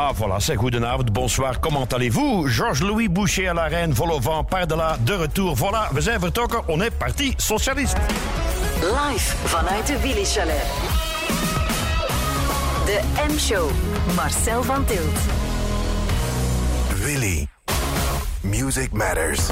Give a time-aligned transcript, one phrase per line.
[0.00, 2.46] Ah voilà, c'est goedenavond, bonsoir, comment allez-vous?
[2.46, 5.56] Georges-Louis Boucher à la reine, vol au vent, par de retour.
[5.56, 7.96] Voilà, we zijn vertrokken, on est parti, socialist.
[8.80, 10.62] Live vanuit de Willy Chalet.
[12.86, 13.70] De M-show,
[14.14, 15.18] Marcel van Tilt.
[16.94, 17.48] Willy.
[18.42, 19.50] Music matters.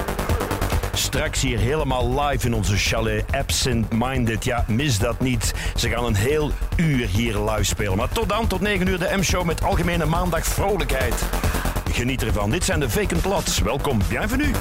[0.97, 4.45] Straks hier helemaal live in onze chalet Absent Minded.
[4.45, 5.55] Ja, mis dat niet.
[5.75, 7.97] Ze gaan een heel uur hier live spelen.
[7.97, 11.15] Maar tot dan, tot 9 uur de M-show met algemene maandag vrolijkheid.
[11.93, 12.51] Geniet ervan.
[12.51, 13.59] Dit zijn de Vacant Lots.
[13.59, 14.53] Welkom, bienvenue.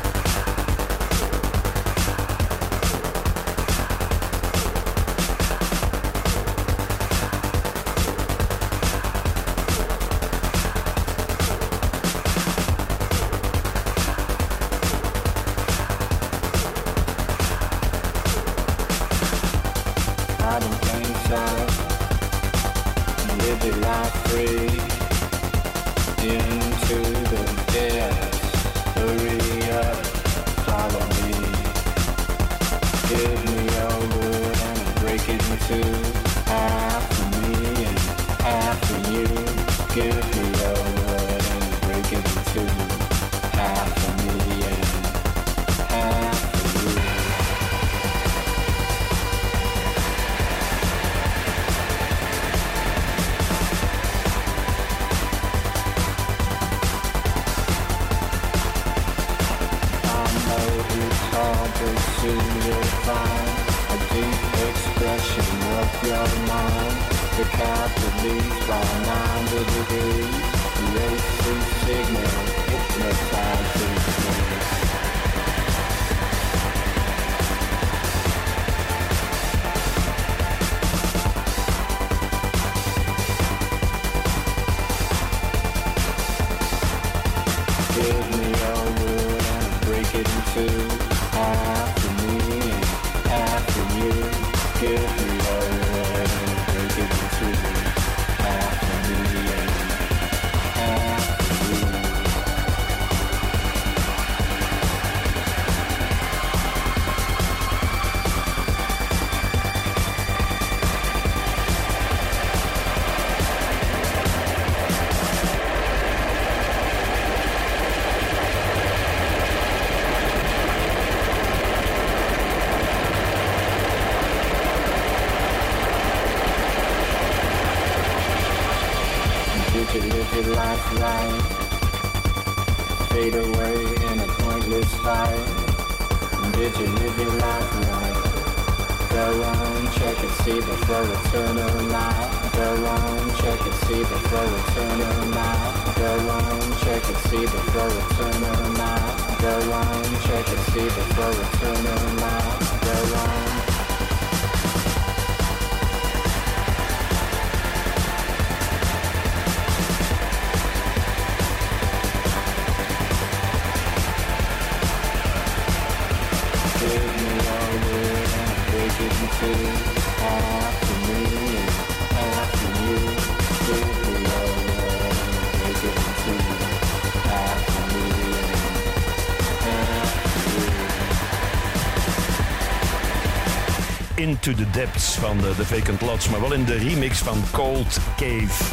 [184.46, 188.00] Into the Depths van de, de Vacant Lots, maar wel in de remix van Cold
[188.16, 188.64] Cave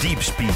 [0.00, 0.54] Deep Speed.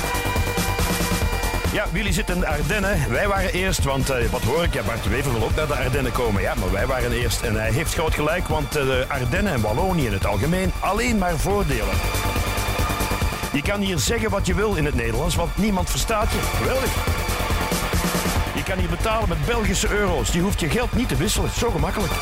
[1.73, 3.11] Ja, jullie zitten in de Ardennen.
[3.11, 4.75] Wij waren eerst, want eh, wat hoor ik?
[4.75, 6.43] Ja, Bart Wever wil ook naar de Ardennen komen.
[6.43, 7.41] Ja, maar wij waren eerst.
[7.41, 11.19] En hij heeft groot gelijk, want eh, de Ardennen en Wallonië in het algemeen alleen
[11.19, 11.95] maar voordelen.
[13.53, 16.39] Je kan hier zeggen wat je wil in het Nederlands, want niemand verstaat je.
[16.57, 16.95] Geweldig.
[18.55, 20.31] Je kan hier betalen met Belgische euro's.
[20.31, 21.51] Die hoeft je geld niet te wisselen.
[21.59, 22.13] Zo gemakkelijk.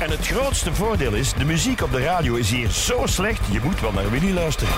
[0.00, 3.60] En het grootste voordeel is, de muziek op de radio is hier zo slecht, je
[3.62, 4.74] moet wel naar Willy luisteren.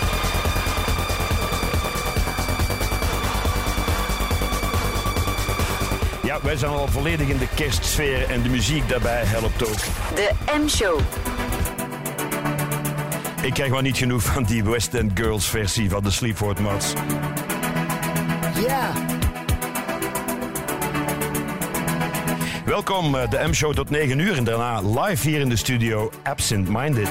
[6.23, 9.79] Ja, wij zijn al volledig in de kerstsfeer en de muziek daarbij helpt ook.
[10.15, 10.31] De
[10.61, 11.01] M-show.
[13.43, 16.93] Ik krijg maar niet genoeg van die West End Girls versie van de Sleaford Mods.
[18.67, 18.93] Ja,
[22.65, 26.69] Welkom, eh, de M-show tot 9 uur en daarna live hier in de studio Absent
[26.69, 27.11] Minded.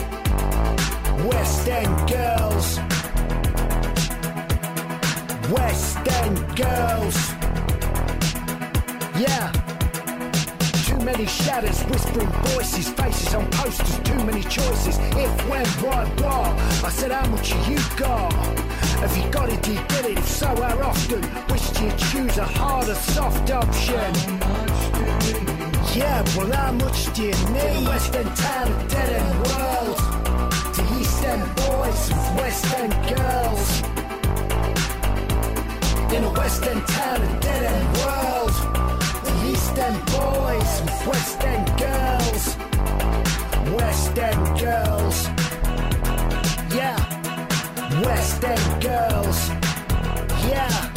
[1.25, 2.79] West End girls.
[5.51, 7.17] West End girls.
[9.19, 9.51] Yeah.
[10.85, 14.97] Too many shadows, whispering voices, faces on posters, too many choices.
[14.97, 16.83] If, when, what, what?
[16.83, 18.33] I said, how much you got?
[19.01, 20.17] Have you got it, you get it?
[20.17, 21.21] If so, how often?
[21.49, 24.13] Wish you choose, a hard or soft option?
[25.95, 27.87] Yeah, well, how much do you need?
[27.87, 30.10] West End town, dead end world.
[31.31, 33.81] End boys, West End girls.
[36.13, 38.53] In a West End town, a dead end world.
[39.23, 40.71] The East End boys,
[41.07, 42.57] West End girls.
[43.77, 45.17] West End girls.
[46.75, 46.97] Yeah.
[48.03, 49.49] West End girls.
[50.49, 50.90] Yeah.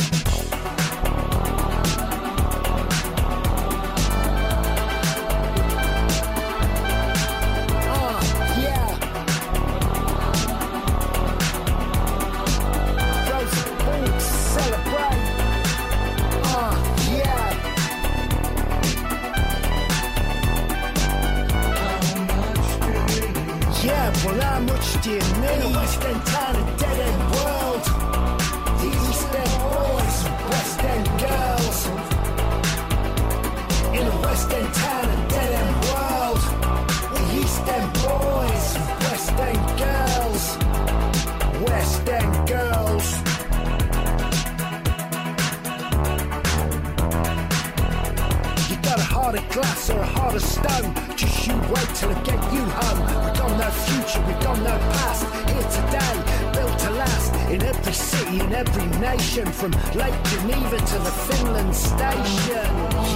[59.65, 62.69] From Lake Geneva to the Finland station.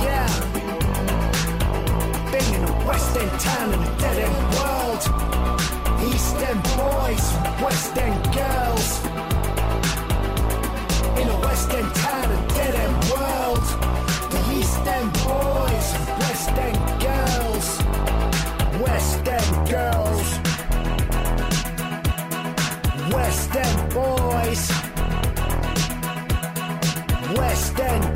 [0.03, 0.29] Yeah.
[2.33, 5.03] Been in a West End town and a dead end world.
[6.09, 7.25] East End boys,
[7.63, 8.28] West End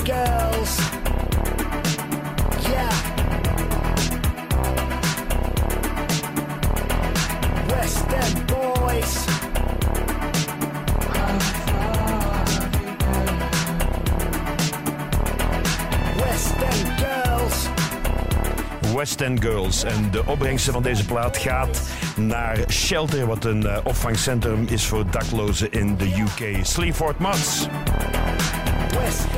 [0.05, 0.79] girls.
[2.61, 2.91] Yeah.
[7.69, 9.27] West End boys.
[18.95, 19.85] West End girls.
[19.85, 21.83] En de opbrengsten van deze plaat gaat
[22.17, 26.65] naar Shelter, wat een eh, opvangcentrum is voor daklozen in de UK.
[26.67, 27.69] Sleaford Mods.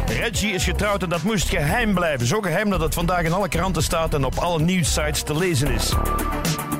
[0.07, 2.27] Reggie is getrouwd en dat moest geheim blijven.
[2.27, 5.71] Zo geheim dat het vandaag in alle kranten staat en op alle nieuwssites te lezen
[5.71, 5.93] is.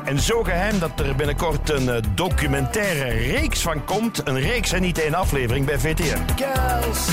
[0.05, 4.29] En zo geheim dat er binnenkort een eh, documentaire reeks van komt.
[4.29, 6.19] Een reeks en niet één aflevering bij VTM.
[6.37, 7.09] girls.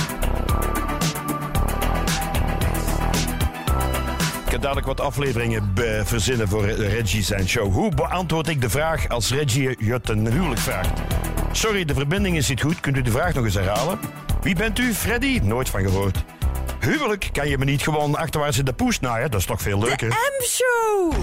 [4.46, 7.74] Ik ga dadelijk wat afleveringen verzinnen voor Reggie zijn show.
[7.74, 11.02] Hoe beantwoord ik de vraag als Reggie je ten huwelijk vraagt?
[11.52, 12.80] Sorry, de verbinding is niet goed.
[12.80, 14.00] Kunt u de vraag nog eens herhalen?
[14.42, 14.94] Wie bent u?
[14.94, 15.40] Freddy?
[15.44, 16.24] Nooit van gehoord.
[16.80, 19.32] Huwelijk kan je me niet gewoon achterwaarts in de poes naaien.
[19.32, 20.08] Dat is toch veel leuker?
[20.08, 21.14] M-show!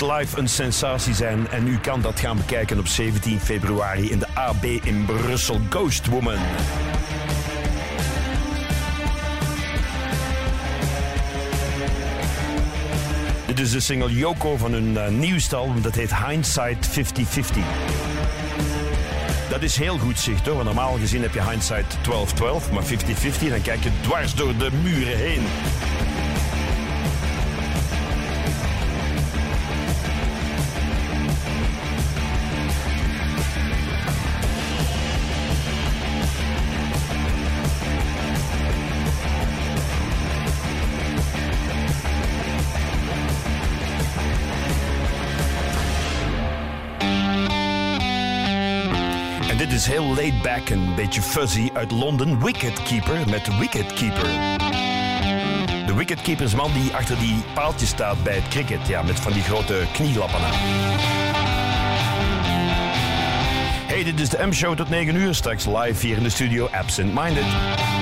[0.00, 4.26] Live een sensatie zijn en u kan dat gaan bekijken op 17 februari in de
[4.34, 5.60] AB in Brussel.
[5.68, 6.38] Ghost Woman.
[13.46, 16.92] Dit is de single Yoko van hun uh, nieuwste album, dat heet Hindsight 50-50.
[19.48, 22.88] Dat is heel goed zicht hoor, want normaal gezien heb je Hindsight 12-12, maar 50-50,
[23.48, 25.42] dan kijk je dwars door de muren heen.
[50.00, 52.44] Heel laid back en een beetje fuzzy uit Londen.
[52.44, 54.28] Wicket Keeper met Wicket Keeper.
[55.86, 58.86] De Wicket Keeper is een man die achter die paaltjes staat bij het cricket.
[58.86, 60.52] Ja, met van die grote knielappen aan.
[63.86, 65.34] Hey, dit is de M-show tot 9 uur.
[65.34, 67.99] Straks live hier in de studio Absent Minded.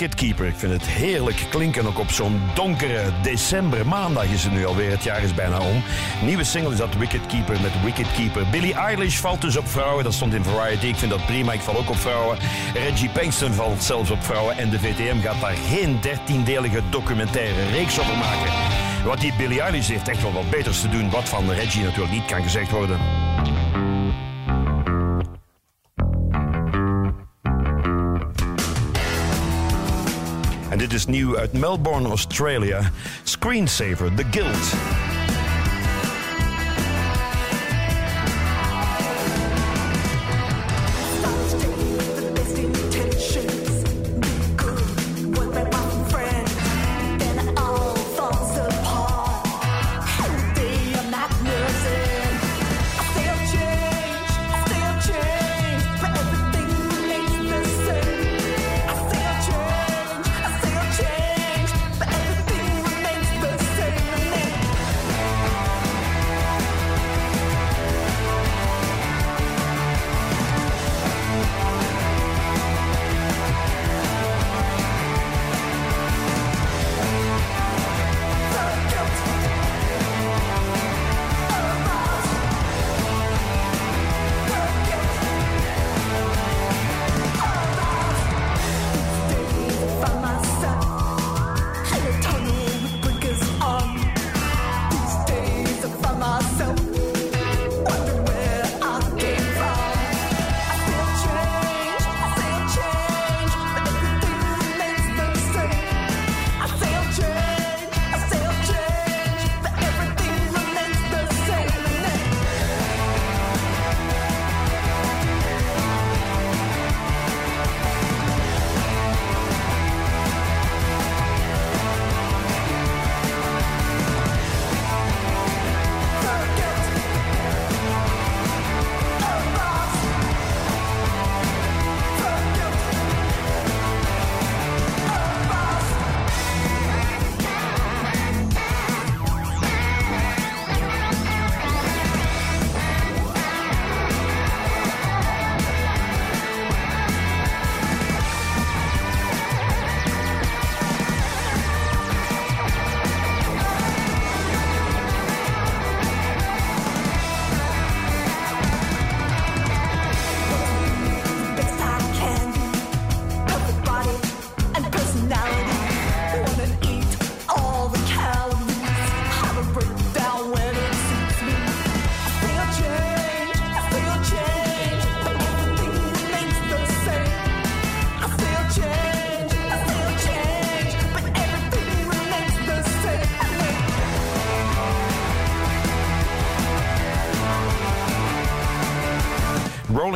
[0.00, 0.46] Wicket Keeper.
[0.46, 3.86] Ik vind het heerlijk klinken ook op zo'n donkere december.
[3.86, 5.82] Maandag is het nu alweer, het jaar is bijna om.
[6.24, 8.46] Nieuwe single is dat Wicket Keeper met Wicket Keeper.
[8.50, 10.86] Billie Eilish valt dus op vrouwen, dat stond in Variety.
[10.86, 12.38] Ik vind dat prima, ik val ook op vrouwen.
[12.74, 14.58] Reggie Pinkston valt zelfs op vrouwen.
[14.58, 18.52] En de VTM gaat daar geen dertiendelige documentaire reeks over maken.
[19.04, 21.10] Wat die Billie Eilish heeft echt wel wat beters te doen.
[21.10, 23.19] Wat van Reggie natuurlijk niet kan gezegd worden.
[30.90, 32.90] Dit is nieuw uit Melbourne, Australia.
[33.22, 35.09] Screensaver, The Guild.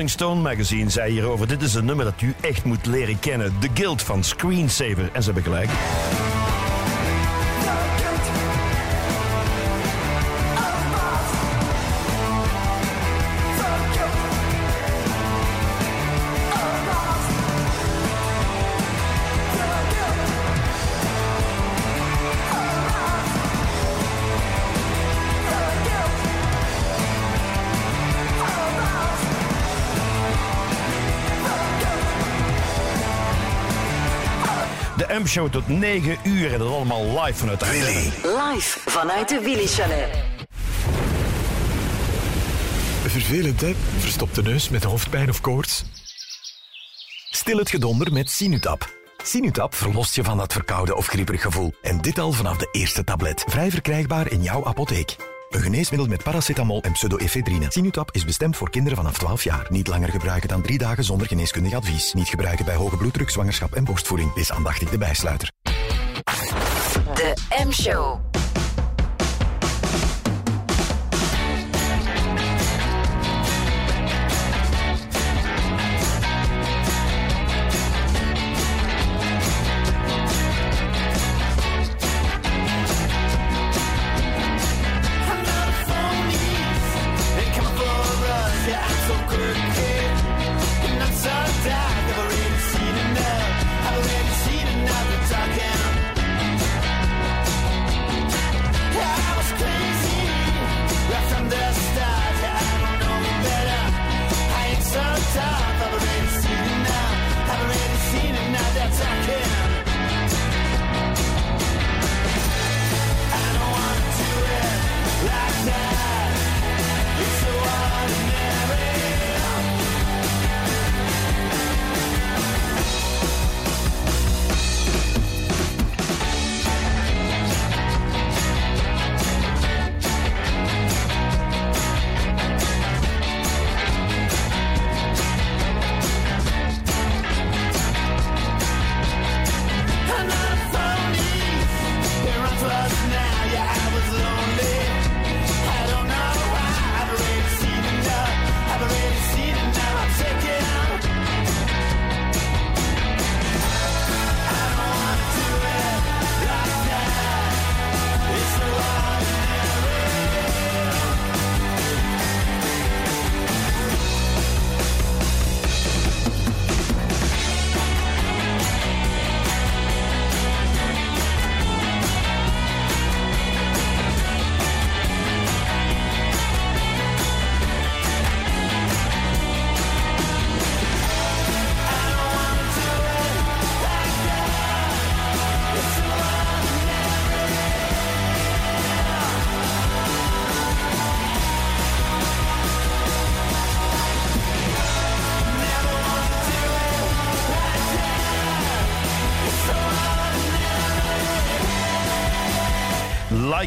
[0.08, 3.58] Stone magazine zei hierover: Dit is een nummer dat u echt moet leren kennen.
[3.58, 5.08] The Guild van Screensaver.
[5.12, 5.70] En ze hebben gelijk.
[35.14, 38.12] De M-show tot 9 uur en dat allemaal live vanuit de Willy.
[38.38, 40.09] Live vanuit de Willy Chalet.
[43.07, 43.74] Vervelend, hè?
[43.98, 45.85] Verstopte neus met hoofdpijn of koorts?
[47.31, 48.96] Stil het gedonder met Sinutap.
[49.22, 51.72] Sinutap verlost je van dat verkoude of grieperig gevoel.
[51.83, 53.44] En dit al vanaf de eerste tablet.
[53.46, 55.16] Vrij verkrijgbaar in jouw apotheek.
[55.54, 57.66] Een geneesmiddel met paracetamol en pseudoephedrine.
[57.68, 59.66] Sinutap is bestemd voor kinderen vanaf 12 jaar.
[59.70, 62.12] Niet langer gebruiken dan drie dagen zonder geneeskundig advies.
[62.12, 64.34] Niet gebruiken bij hoge bloeddruk, zwangerschap en borstvoeding.
[64.34, 65.50] Wees aandachtig de bijsluiter.
[67.14, 67.34] De
[67.66, 68.20] M-show.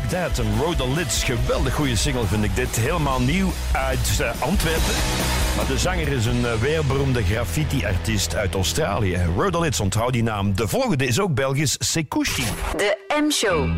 [0.09, 1.23] That, een Rhoda Lids.
[1.23, 2.75] Geweldig goede single vind ik dit.
[2.75, 4.93] Helemaal nieuw uit uh, Antwerpen.
[5.55, 9.19] Maar de zanger is een uh, weerberoemde graffiti-artiest uit Australië.
[9.37, 10.55] Rhoda Lids, onthoud die naam.
[10.55, 12.43] De volgende is ook Belgisch, Sekushi.
[12.77, 13.69] De M-show.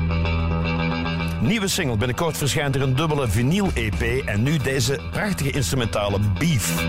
[1.41, 1.97] Nieuwe single.
[1.97, 4.25] Binnenkort verschijnt er een dubbele vinyl-EP.
[4.25, 6.83] En nu deze prachtige instrumentale Beef.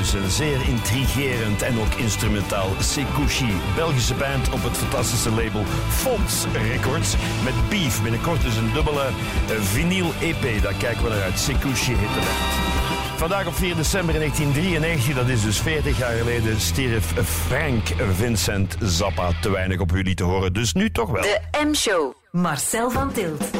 [0.00, 2.70] Dus en zeer intrigerend en ook instrumentaal.
[2.78, 7.14] Sekushi, Belgische band op het fantastische label Fonts Records.
[7.44, 10.62] Met Beef, binnenkort dus een dubbele eh, vinyl EP.
[10.62, 11.38] Daar kijken we naar uit.
[11.38, 13.18] Sekushi heet de band.
[13.18, 17.86] Vandaag op 4 december 1993, dat is dus 40 jaar geleden, stierf Frank
[18.16, 19.30] Vincent Zappa.
[19.40, 21.22] Te weinig op jullie te horen, dus nu toch wel.
[21.22, 22.12] De M-show.
[22.30, 23.59] Marcel van Tilt.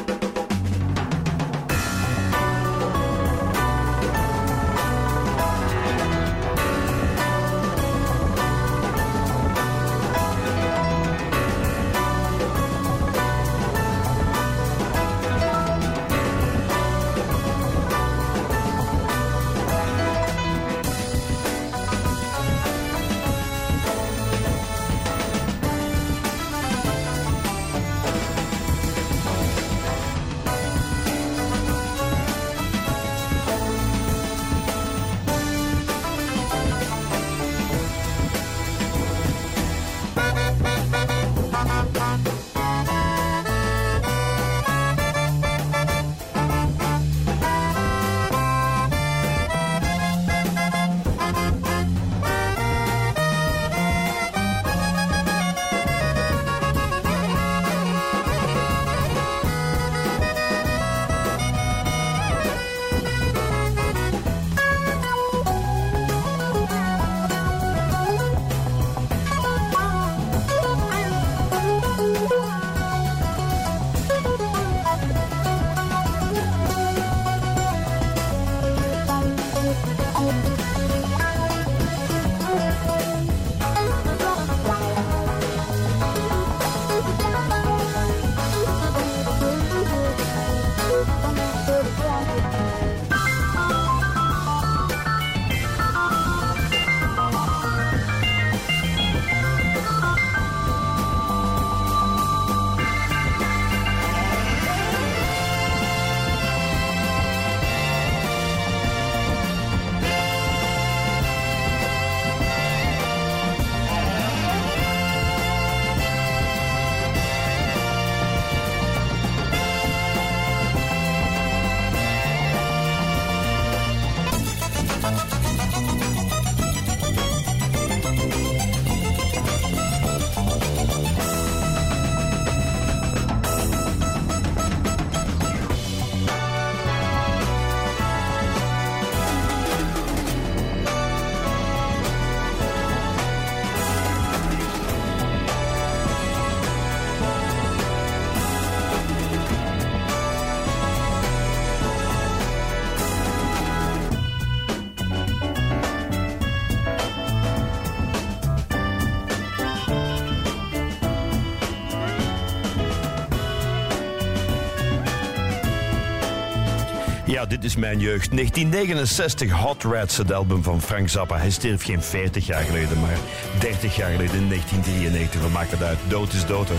[167.50, 168.30] Dit is mijn jeugd.
[168.30, 171.36] 1969, Hot Rats, het album van Frank Zappa.
[171.36, 173.18] Hij stierf geen 40 jaar geleden, maar
[173.60, 175.40] 30 jaar geleden in 1993.
[175.40, 175.98] We maken het uit.
[176.08, 176.74] Dood is dood, hè?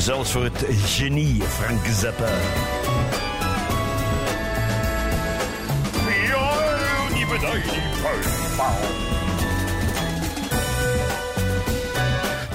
[0.00, 2.28] Zelfs voor het genie Frank Zappa.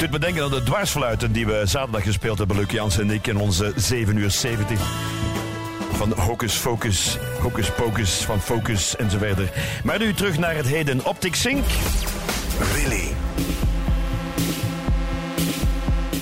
[0.03, 3.27] Doet me denken aan de dwarsfluiten die we zaterdag gespeeld hebben, Luc Jans en ik,
[3.27, 4.79] in onze 7 uur 70.
[5.91, 9.51] Van Hocus Focus, Hocus Pocus, van Focus en zo verder.
[9.83, 11.65] Maar nu terug naar het heden Optic Sync.
[12.73, 13.13] Willy.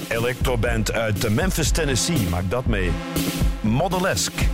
[0.07, 2.91] Electroband uit Memphis, Tennessee, maak dat mee.
[3.61, 4.50] Modelesque.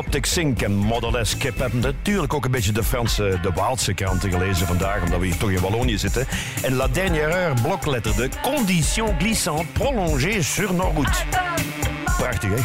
[0.00, 1.34] Optic Sync en Model S.
[1.34, 5.26] Ik heb natuurlijk ook een beetje de Franse, de Waalse kranten gelezen vandaag, omdat we
[5.26, 6.26] hier toch in Wallonië zitten.
[6.62, 11.24] En La Dernière Heure blokletterde Conditions glissantes prolongées sur nos routes.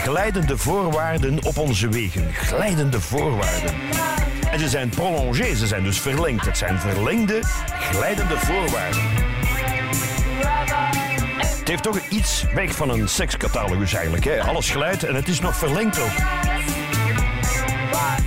[0.04, 2.34] Glijdende voorwaarden op onze wegen.
[2.34, 3.74] Glijdende voorwaarden.
[4.52, 6.46] En ze zijn prolongées, ze zijn dus verlengd.
[6.46, 7.40] Het zijn verlengde,
[7.80, 9.02] glijdende voorwaarden.
[11.60, 14.24] Het heeft toch iets weg van een sekscatalogus eigenlijk.
[14.24, 14.42] Hè?
[14.42, 16.14] Alles glijdt en het is nog verlengd ook.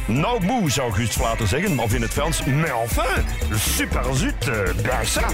[0.09, 2.45] Nou moe, zou Guust Vlater zeggen, of in het Frans.
[2.45, 4.51] Mais enfin, super zut,
[4.83, 5.29] bien ça.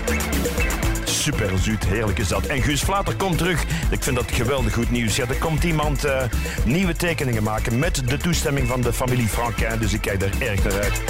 [1.04, 2.46] Super zoet, heerlijk is dat.
[2.46, 3.64] En Guus Vlater komt terug.
[3.90, 5.16] Ik vind dat geweldig goed nieuws.
[5.16, 6.22] Ja, er komt iemand eh,
[6.64, 9.78] nieuwe tekeningen maken met de toestemming van de familie Franquin.
[9.78, 11.02] Dus ik kijk daar erg naar uit.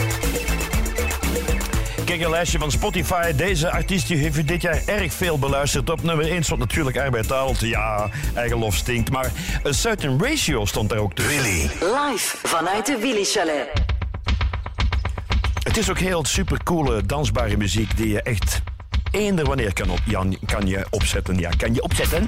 [2.04, 3.32] Kijk een lijstje van Spotify.
[3.32, 5.90] Deze artiest die heeft dit jaar erg veel beluisterd.
[5.90, 7.60] Op nummer 1 stond natuurlijk Arbeid Taalt.
[7.60, 9.10] Ja, eigen lof stinkt.
[9.10, 9.30] Maar
[9.66, 11.42] A Certain Ratio stond daar ook tussen.
[11.42, 11.70] Willy.
[11.80, 13.68] Live vanuit de Willy Chalet.
[15.62, 18.62] Het is ook heel supercoole, dansbare muziek die je echt
[19.10, 21.38] eender wanneer kan, op, Jan, kan je opzetten.
[21.38, 22.26] Ja, kan je opzetten.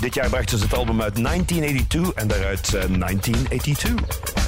[0.00, 4.47] Dit jaar brachten ze het album uit 1982 en daaruit eh, 1982.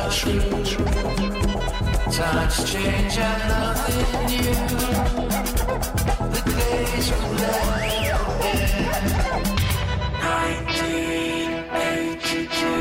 [0.00, 0.40] Are true.
[2.10, 4.54] Times change and nothing new.
[6.34, 8.00] The days will never end.
[10.20, 12.78] 1982.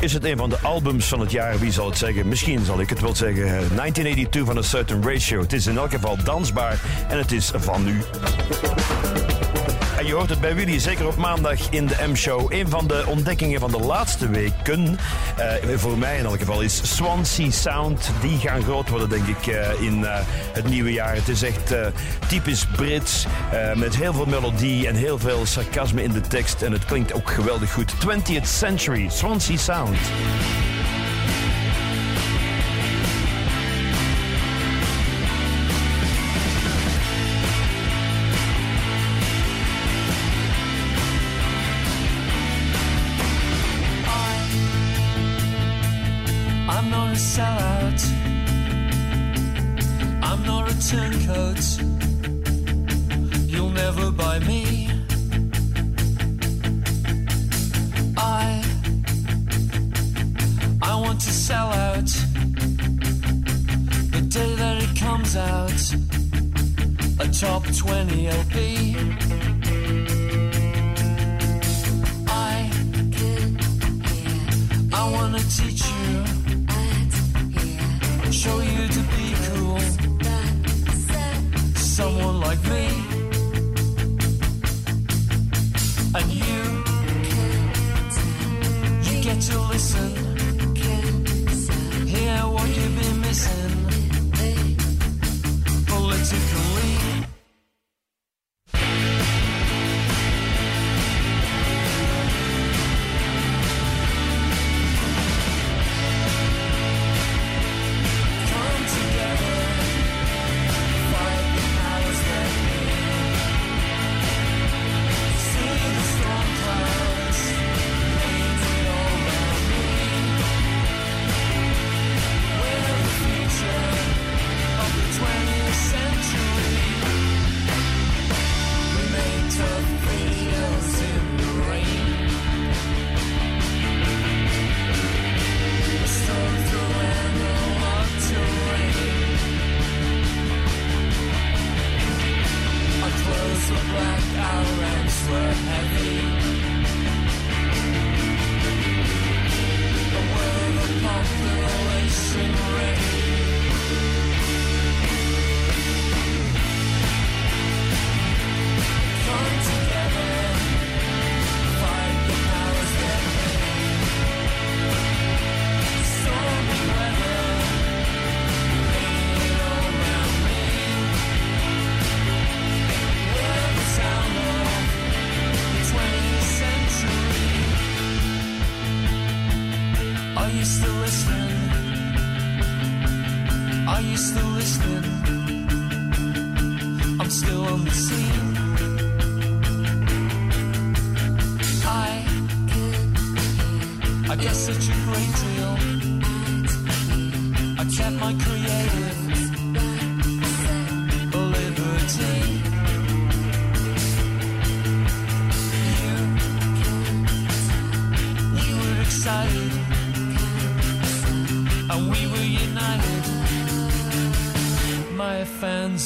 [0.00, 1.58] Is het een van de albums van het jaar?
[1.58, 2.28] Wie zal het zeggen?
[2.28, 3.44] Misschien zal ik het wel zeggen.
[3.44, 5.40] 1982 van A Certain Ratio.
[5.40, 8.02] Het is in elk geval dansbaar en het is van nu.
[10.08, 12.52] Je hoort het bij Willy, zeker op maandag in de M-show.
[12.52, 14.98] Een van de ontdekkingen van de laatste weken,
[15.36, 18.10] eh, voor mij in elk geval, is Swansea Sound.
[18.20, 20.20] Die gaan groot worden, denk ik, eh, in eh,
[20.52, 21.14] het nieuwe jaar.
[21.14, 21.74] Het is echt
[22.28, 23.26] typisch Brits,
[23.74, 26.62] met heel veel melodie en heel veel sarcasme in de tekst.
[26.62, 27.92] En het klinkt ook geweldig goed.
[28.00, 29.96] 20th Century, Swansea Sound.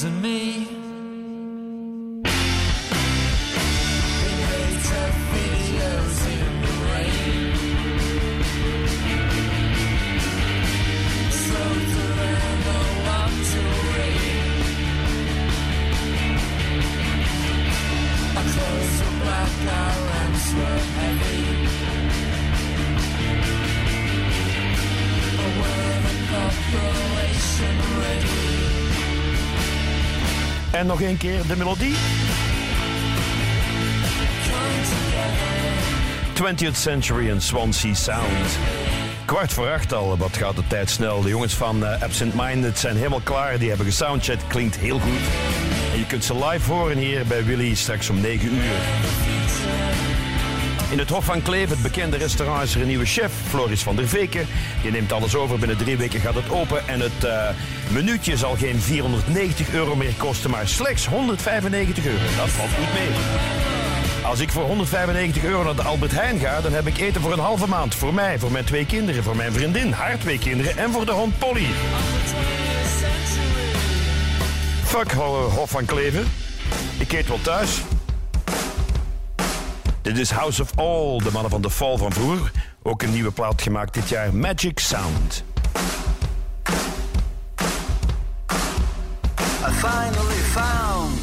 [0.05, 0.52] And me.
[30.83, 31.95] En nog een keer de melodie.
[36.33, 36.71] Come together.
[36.71, 38.57] 20th Century and Swansea Sound.
[39.25, 41.21] Kwart voor acht al, wat gaat de tijd snel.
[41.21, 43.59] De jongens van eh, Absent Minded zijn helemaal klaar.
[43.59, 45.21] Die hebben gesoundchecked, klinkt heel goed.
[45.97, 48.73] Je kunt ze live horen hier bij Willy straks om 9 uur.
[50.89, 53.95] In het Hof van Kleef, het bekende restaurant, is er een nieuwe chef, Floris van
[53.95, 54.47] der Veken.
[54.81, 55.59] Die neemt alles over.
[55.59, 56.87] Binnen drie weken gaat het open.
[56.87, 57.49] En het eh
[57.93, 62.23] minuutje zal geen 490 euro meer kosten, maar slechts 195 euro.
[62.37, 63.09] Dat valt goed mee.
[64.23, 67.31] Als ik voor 195 euro naar de Albert Heijn ga, dan heb ik eten voor
[67.33, 67.95] een halve maand.
[67.95, 71.11] Voor mij, voor mijn twee kinderen, voor mijn vriendin, haar twee kinderen en voor de
[71.11, 71.65] hond Polly.
[74.85, 76.25] Fuck Ho- Hof van Kleven.
[76.97, 77.81] Ik eet wel thuis.
[80.01, 82.51] Dit is House of All, de mannen van de Fall van vroeger.
[82.83, 85.43] Ook een nieuwe plaat gemaakt dit jaar, Magic Sound.
[90.53, 91.17] Found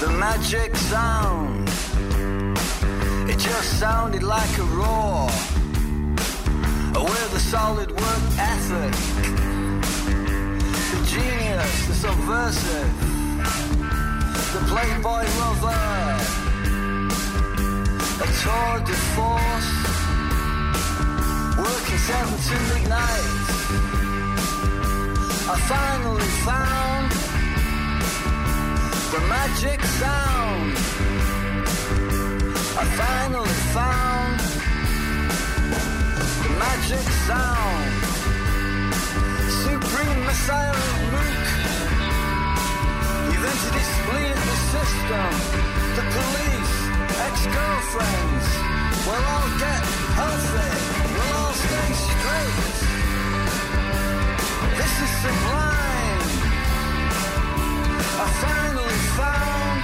[0.00, 1.68] the magic sound.
[3.28, 5.26] It just sounded like a roar
[6.94, 8.94] with a solid work ethic.
[10.90, 12.96] The genius, the subversive,
[14.54, 15.84] the playboy lover,
[18.24, 19.72] a tour de force,
[21.58, 23.57] working seven to midnight.
[25.50, 27.10] I finally found
[29.12, 30.72] the magic sound.
[32.76, 34.40] I finally found
[36.44, 37.90] the magic sound.
[39.64, 41.48] Supreme Messiah of Luke.
[43.72, 45.30] His spleen the system.
[45.96, 46.76] The police,
[47.24, 48.46] ex-girlfriends.
[49.06, 49.82] We'll all get
[50.20, 50.72] healthy.
[51.14, 52.97] We'll all stay straight.
[54.98, 56.22] Sublime.
[58.20, 59.80] I finally found.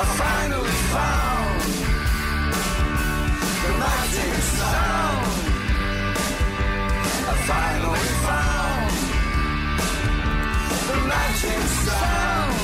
[0.00, 1.62] I finally found
[3.62, 5.26] the magic sound.
[7.28, 8.92] I finally found
[10.88, 12.56] the magic sound.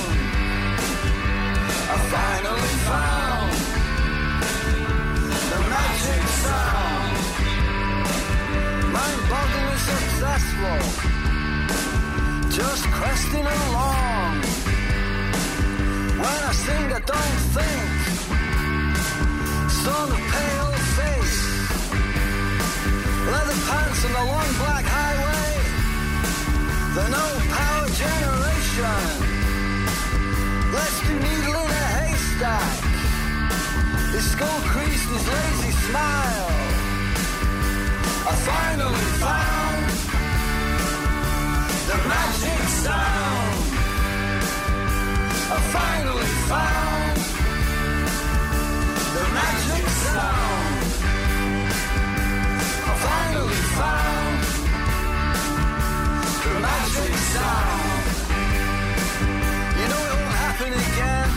[1.91, 3.18] I finally found
[9.89, 10.79] successful,
[12.51, 14.35] just cresting along.
[16.21, 17.91] When I sing, I don't think.
[19.83, 21.39] Son of pale face,
[23.33, 25.53] leather pants and a long black highway.
[26.97, 27.27] The no
[27.57, 29.05] power generation.
[30.77, 32.77] Let's do needle in a haystack.
[34.13, 36.78] His skull creased, his lazy smile.
[45.73, 47.17] Finally found
[49.15, 50.79] the magic sound.
[52.89, 54.39] I finally found
[56.45, 58.03] the magic sound.
[59.79, 61.31] You know it won't happen again.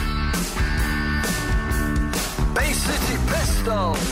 [2.55, 4.05] Bay City pistols.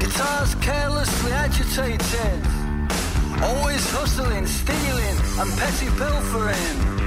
[0.00, 2.40] Guitars carelessly agitated.
[3.42, 6.99] Always hustling, stealing, and petty pilfering.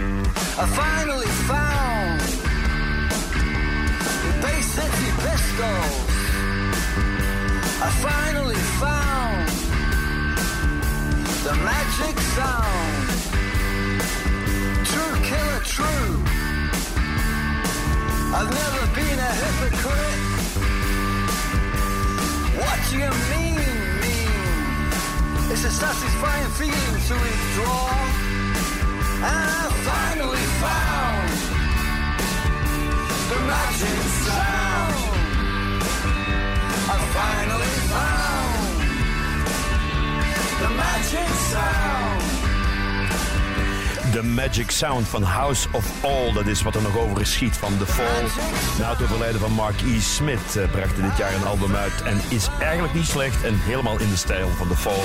[0.56, 2.20] I finally found
[4.22, 4.62] the Bay
[5.26, 5.95] pistols.
[7.82, 9.49] I finally found
[11.43, 13.04] the magic sound.
[14.86, 16.22] True killer, true.
[18.38, 20.22] I've never been a hypocrite.
[22.62, 23.58] What do you mean,
[24.04, 25.51] mean?
[25.51, 28.23] It's a satisfying feeling to withdraw.
[29.26, 31.30] I finally found
[33.30, 34.96] the magic sound.
[36.90, 38.64] I finally found
[40.62, 42.12] the magic sound.
[44.14, 46.34] De Magic Sound van House of All.
[46.34, 48.24] Dat is wat er nog over geschiet van The Fall.
[48.80, 49.99] Na het overlijden van Mark E.
[49.99, 52.01] Smith eh, bracht dit jaar een album uit.
[52.03, 55.01] En is eigenlijk niet slecht en helemaal in de stijl van The Fall.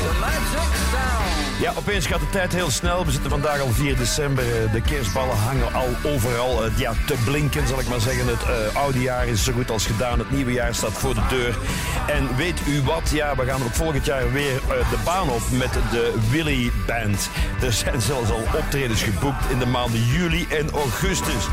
[1.60, 3.04] Ja, opeens gaat de tijd heel snel.
[3.04, 4.44] We zitten vandaag al 4 december.
[4.44, 8.26] Eh, De kerstballen hangen al overal eh, ja, te blinken, zal ik maar zeggen.
[8.26, 10.18] Het oude jaar is zo goed als gedaan.
[10.18, 11.58] Het nieuwe jaar staat voor de deur.
[12.06, 13.10] En weet u wat?
[13.10, 17.28] Ja, we gaan ook volgend jaar weer de baan op met de Willy Band.
[17.62, 21.44] Er zijn zelfs al optredens is geboekt in de maanden juli en augustus.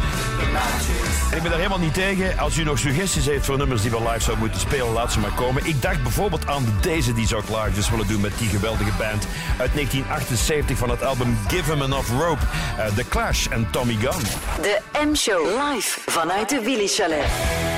[1.31, 2.37] Ik ben daar helemaal niet tegen.
[2.37, 5.19] Als u nog suggesties heeft voor nummers die we live zouden moeten spelen, laat ze
[5.19, 5.65] maar komen.
[5.65, 8.91] Ik dacht bijvoorbeeld aan deze die zou ik live dus willen doen met die geweldige
[8.97, 9.27] band
[9.57, 12.41] uit 1978 van het album Give 'Em Enough Rope.
[12.77, 14.25] Eh, The Clash en Tommy Gunn.
[14.61, 17.74] De M-show live vanuit de Willy Chalet.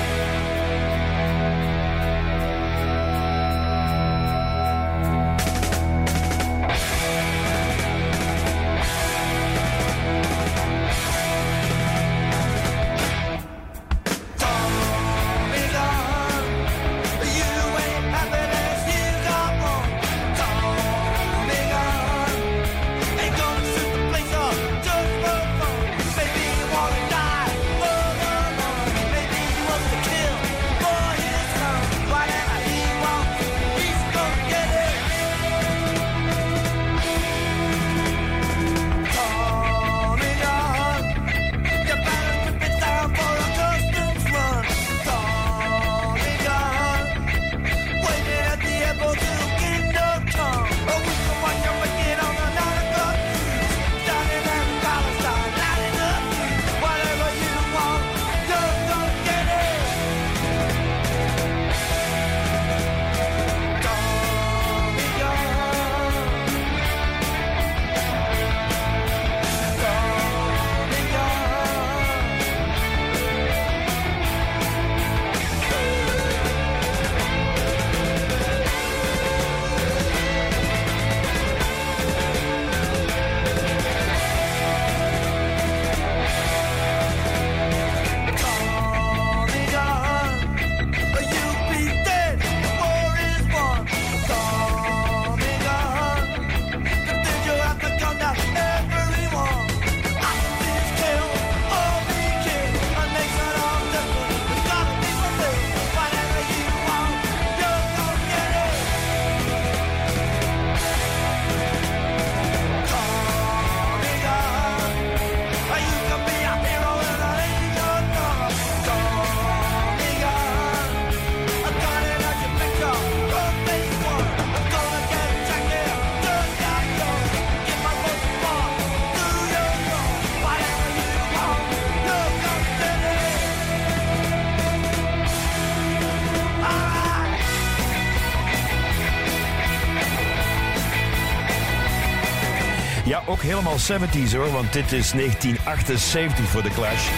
[143.78, 147.08] Ook helemaal 70s hoor, want dit is 1978 voor de Clash.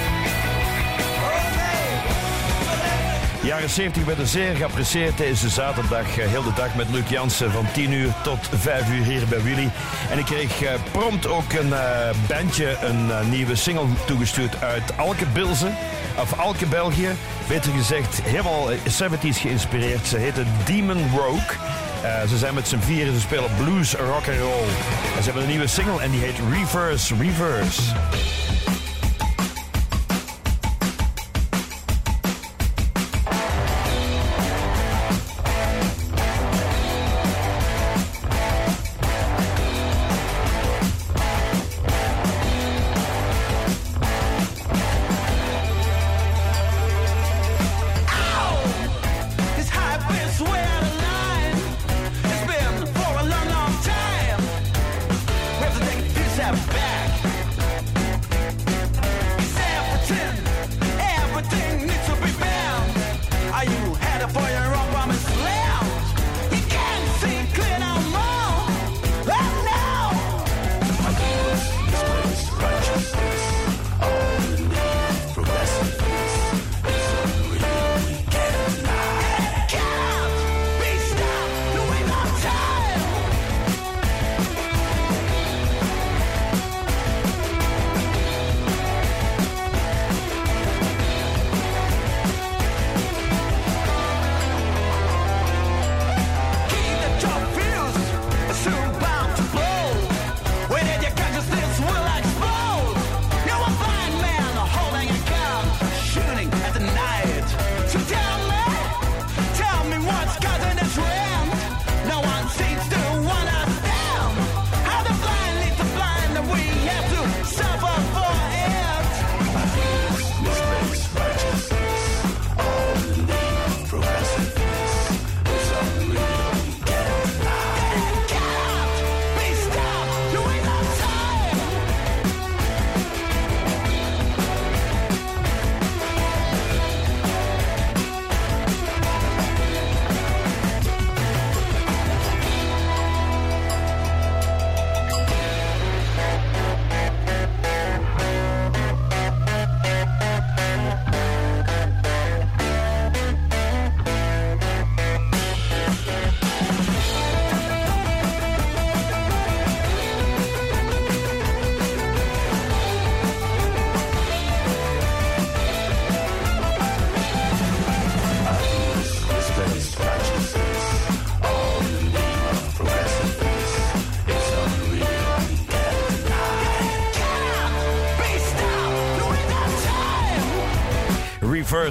[3.43, 6.19] Jaren 70 werden zeer geapprecieerd deze zaterdag.
[6.19, 9.43] eh, Heel de dag met Luc Jansen van 10 uur tot 5 uur hier bij
[9.43, 9.71] Willy.
[10.11, 15.27] En ik kreeg eh, prompt ook een eh, bandje, een nieuwe single toegestuurd uit Alke
[15.33, 15.75] Bilzen.
[16.21, 17.09] Of Alke België.
[17.49, 20.07] Beter gezegd, helemaal eh, 70s geïnspireerd.
[20.07, 21.57] Ze heten Demon Rogue.
[22.03, 24.69] Eh, ze zijn met z'n vieren, ze spelen blues, rock and roll.
[25.17, 27.83] En ze hebben een nieuwe single en die heet Reverse Reverse.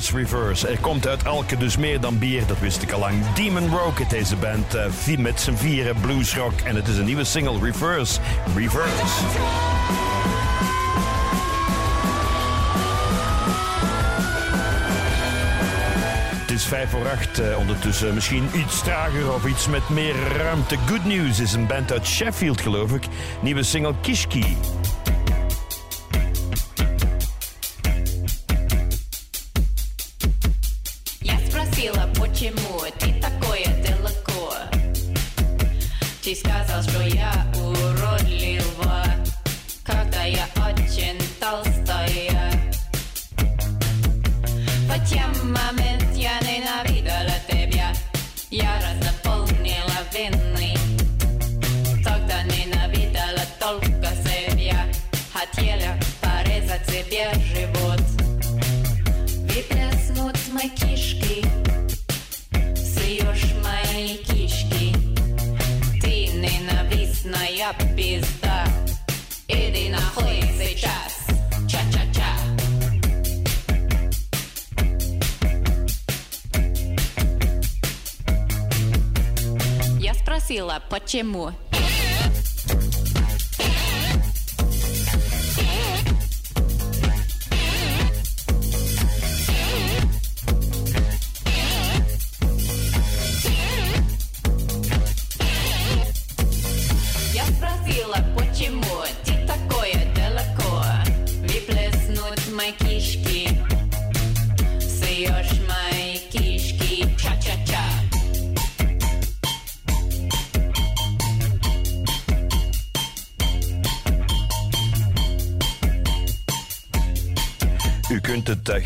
[0.08, 0.68] Reverse.
[0.68, 3.34] Er komt uit Alke dus meer dan bier, dat wist ik al lang.
[3.34, 6.60] Demon heet deze band, vi- met z'n vieren bluesrock.
[6.64, 8.20] En het is een nieuwe single, Reverse,
[8.56, 9.16] reverse.
[16.42, 18.14] Het is vijf voor acht eh, ondertussen.
[18.14, 20.76] Misschien iets trager of iets met meer ruimte.
[20.86, 23.04] Good News is een band uit Sheffield, geloof ik.
[23.42, 24.58] Nieuwe single Kishki.
[81.24, 81.69] More.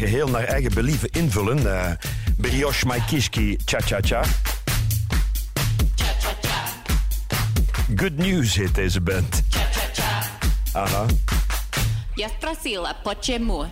[0.03, 1.80] geheel naar eigen believen invullen.
[1.80, 1.93] Eh,
[2.36, 4.22] brioche Maikiski Cha-Cha-Cha.
[7.97, 9.43] Good News heet deze band.
[10.72, 11.07] Aha.
[12.14, 13.66] Я спросила, почему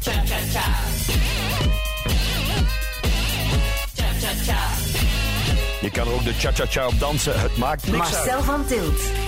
[0.00, 0.64] Ча-ча-ча
[3.96, 4.58] Ча-ча-ча
[5.80, 7.40] Je kan er ook de Cha-Cha-Cha op dansen.
[7.40, 8.44] Het maakt niks Marcel uit.
[8.44, 9.25] van Tilt.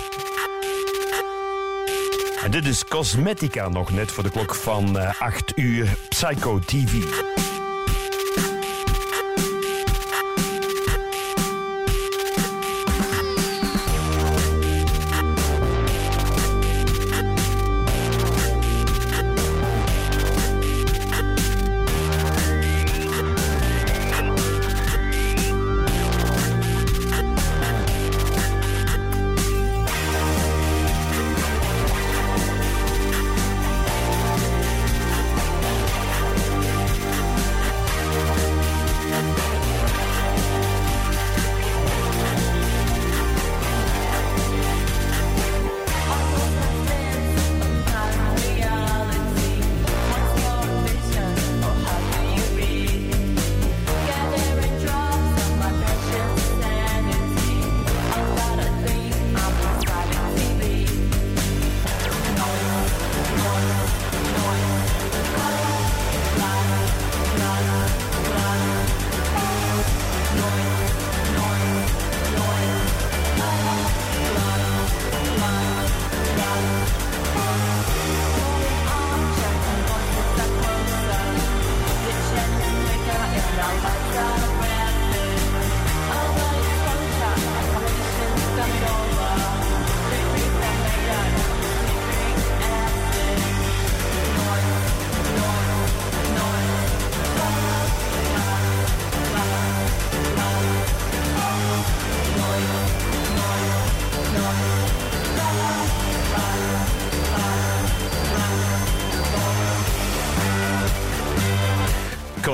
[2.49, 5.95] Dit is Cosmetica nog net voor de klok van eh 8 uur.
[6.09, 7.03] Psycho TV.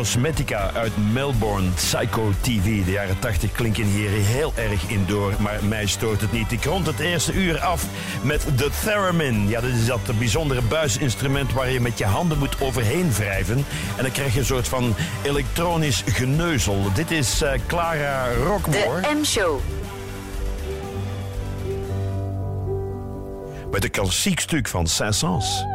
[0.05, 2.85] Cosmetica uit Melbourne, Psycho TV.
[2.85, 6.51] De jaren 80 klinken hier heel erg in door, maar mij stoort het niet.
[6.51, 7.85] Ik rond het eerste uur af
[8.21, 9.47] met de Theremin.
[9.47, 13.65] Ja, dat is dat bijzondere buisinstrument waar je met je handen moet overheen wrijven.
[13.97, 16.93] En dan krijg je een soort van elektronisch geneuzel.
[16.93, 19.01] Dit is eh, Clara Rockmore.
[19.01, 19.59] De M-show.
[23.71, 25.74] Met een klassiek stuk van Saint-Saëns.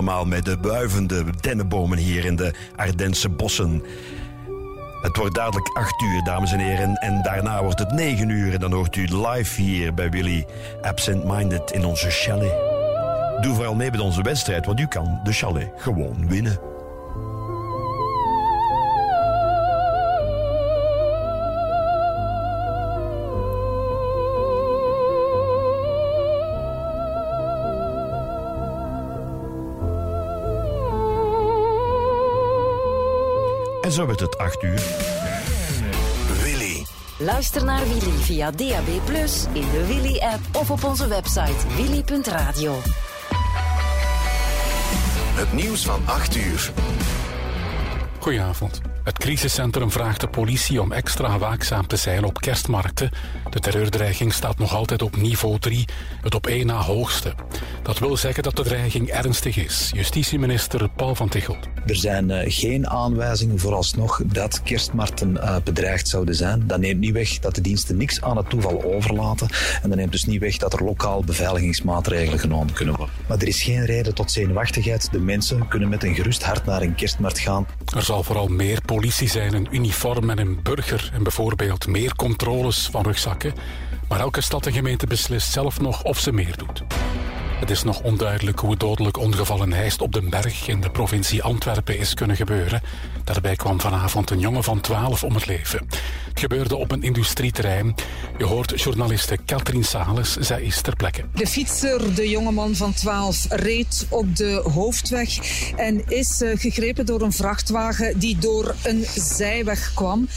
[0.00, 3.82] Vast helemaal met de buivende dennenbomen hier in de Ardense bossen.
[5.02, 6.94] Het wordt dadelijk 8 uur, dames en heren.
[6.94, 8.52] En daarna wordt het 9 uur.
[8.52, 10.46] En dan hoort u live hier bij Willy
[10.82, 12.54] Absent Minded in onze chalet.
[13.40, 16.69] Doe vooral mee met onze wedstrijd, want u kan de chalet gewoon winnen.
[33.90, 34.82] En zo werd het 8 uur.
[36.42, 36.86] Willy.
[37.18, 38.88] Luister naar Willy via DAB+,
[39.52, 42.76] in de Willy-app of op onze website willy.radio.
[45.34, 46.72] Het nieuws van 8 uur.
[48.18, 48.89] Goedenavond.
[49.10, 53.10] Het crisiscentrum vraagt de politie om extra waakzaam te zijn op kerstmarkten.
[53.50, 55.84] De terreurdreiging staat nog altijd op niveau 3,
[56.20, 57.34] het op één na hoogste.
[57.82, 59.90] Dat wil zeggen dat de dreiging ernstig is.
[59.94, 61.56] Justitieminister Paul van Tichel.
[61.86, 66.66] Er zijn eh, geen aanwijzingen vooralsnog dat kerstmarkten eh, bedreigd zouden zijn.
[66.66, 69.48] Dat neemt niet weg dat de diensten niks aan het toeval overlaten.
[69.82, 73.14] En dat neemt dus niet weg dat er lokaal beveiligingsmaatregelen genomen kunnen worden.
[73.30, 75.12] Maar er is geen reden tot zenuwachtigheid.
[75.12, 77.66] De mensen kunnen met een gerust hart naar een kerstmarkt gaan.
[77.94, 81.10] Er zal vooral meer politie zijn, een uniform en een burger.
[81.14, 83.52] En bijvoorbeeld meer controles van rugzakken.
[84.08, 86.82] Maar elke stad en gemeente beslist zelf nog of ze meer doet.
[87.60, 90.90] Het is nog onduidelijk hoe het dodelijk ongeval in Heist op den Berg in de
[90.90, 92.82] provincie Antwerpen is kunnen gebeuren.
[93.24, 95.86] Daarbij kwam vanavond een jongen van 12 om het leven.
[96.28, 97.94] Het gebeurde op een industrieterrein.
[98.38, 101.24] Je hoort journaliste Katrien Sales, zij is ter plekke.
[101.34, 105.38] De fietser, de jongeman van 12, reed op de hoofdweg
[105.76, 110.28] en is eh, gegrepen door een vrachtwagen die door een zijweg kwam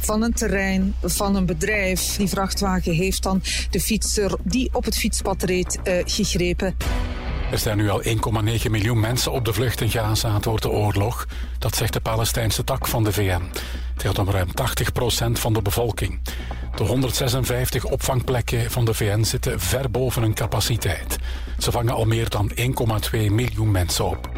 [0.00, 2.16] van een terrein van een bedrijf.
[2.16, 6.76] Die vrachtwagen heeft dan de fietser die op het fietspad reed eh, gegrepen.
[7.50, 8.10] Er zijn nu al 1,9
[8.70, 11.26] miljoen mensen op de vlucht in Gaza door de oorlog.
[11.58, 13.42] Dat zegt de Palestijnse tak van de VN.
[13.92, 16.20] Het gaat om ruim 80% van de bevolking.
[16.76, 21.18] De 156 opvangplekken van de VN zitten ver boven hun capaciteit.
[21.58, 22.62] Ze vangen al meer dan 1,2
[23.30, 24.30] miljoen mensen op.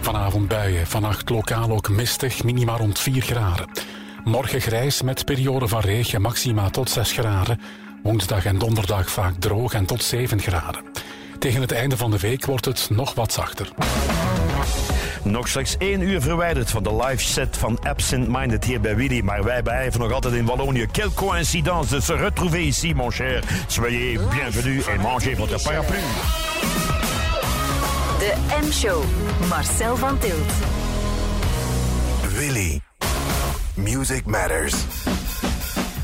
[0.00, 3.68] Vanavond buien, vannacht lokaal ook mistig, minima rond 4 graden.
[4.28, 7.60] Morgen grijs met periode van regen, maxima tot 6 graden.
[8.02, 10.82] Woensdag en donderdag vaak droog en tot 7 graden.
[11.38, 13.68] Tegen het einde van de week wordt het nog wat zachter.
[15.22, 19.20] Nog slechts één uur verwijderd van de live set van Absent Minded hier bij Willy.
[19.20, 20.86] Maar wij blijven nog altijd in Wallonië.
[20.86, 23.44] Quelle coïncidence de se retrouver ici, mon cher.
[23.66, 26.02] Soyez bienvenue et mangez votre parapluie.
[28.18, 28.34] De
[28.66, 29.02] M-show.
[29.48, 30.52] Marcel van Tilt.
[32.36, 32.87] Willy.
[33.96, 34.72] Music matters.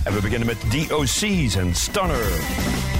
[0.05, 2.94] En we beginnen met DOC's en Stunner.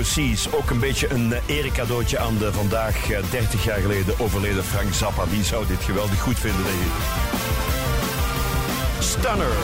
[0.00, 0.52] OC's.
[0.52, 4.94] Ook een beetje een eh, erecadeautje aan de vandaag eh, 30 jaar geleden overleden Frank
[4.94, 5.24] Zappa.
[5.26, 6.92] Die zou dit geweldig goed vinden, denk ik.
[8.98, 9.56] Stunner.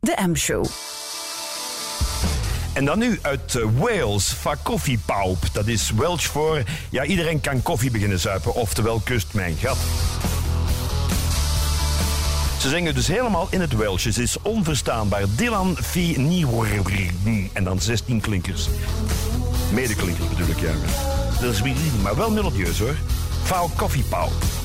[0.00, 0.64] De M-show.
[2.72, 5.38] En dan nu uit eh, Wales, Va Koffiepaup.
[5.52, 9.78] Dat is Welsh voor, ja, iedereen kan koffie beginnen zuipen, oftewel kust mijn gat.
[12.60, 14.04] Ze zingen dus helemaal in het Welsh.
[14.04, 15.22] Het is onverstaanbaar.
[15.36, 16.14] Dylan Fi.
[17.52, 18.68] En dan 16 klinkers.
[19.72, 20.72] Medeklinkers bedoel ik, ja.
[21.40, 22.96] Dat is weer, maar wel melodieus hoor.
[23.42, 24.59] Va Koffiepaup.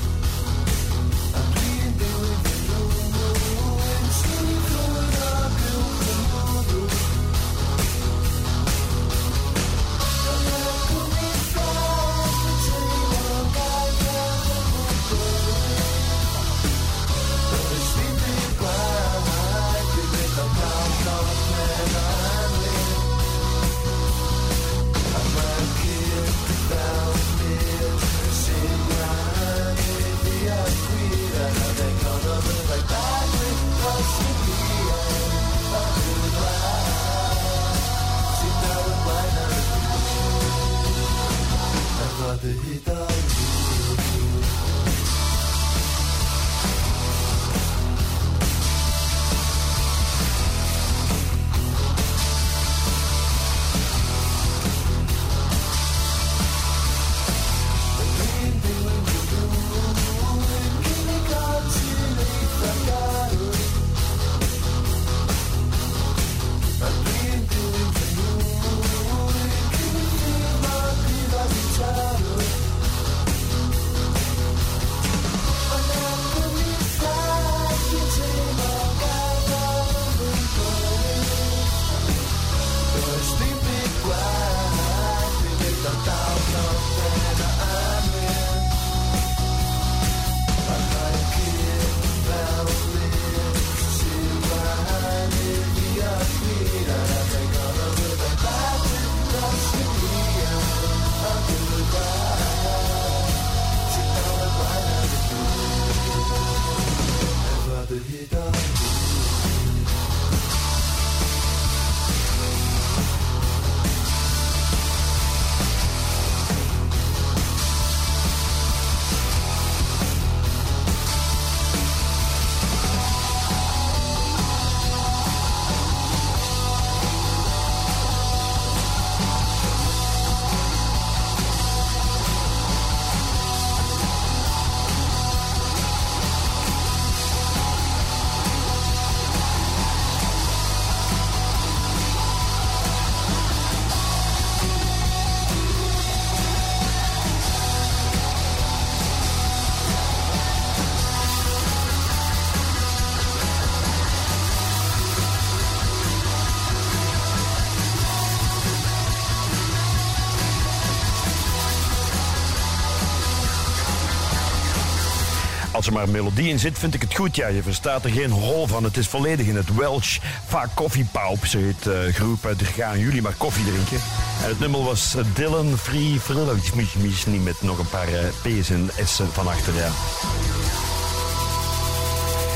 [165.86, 167.36] Als er maar een melodie in zit, vind ik het goed.
[167.36, 168.84] Ja, je verstaat er geen hol van.
[168.84, 170.18] Het is volledig in het Welsh.
[170.46, 171.46] Vaak koffiepaup.
[171.46, 172.60] Ze heet uh, groep uit.
[172.60, 173.96] Er gaan jullie maar koffie drinken.
[174.42, 176.74] En het nummer was uh, Dylan Free Frillovic.
[176.74, 179.88] Misschien met nog een paar uh, P's en S'en van achter, ja.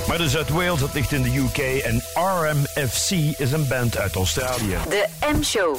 [0.09, 1.59] Maar dus uit Wales, dat ligt in de UK.
[1.83, 4.76] En RMFC is een band uit Australië.
[4.89, 5.07] De
[5.37, 5.76] M-show.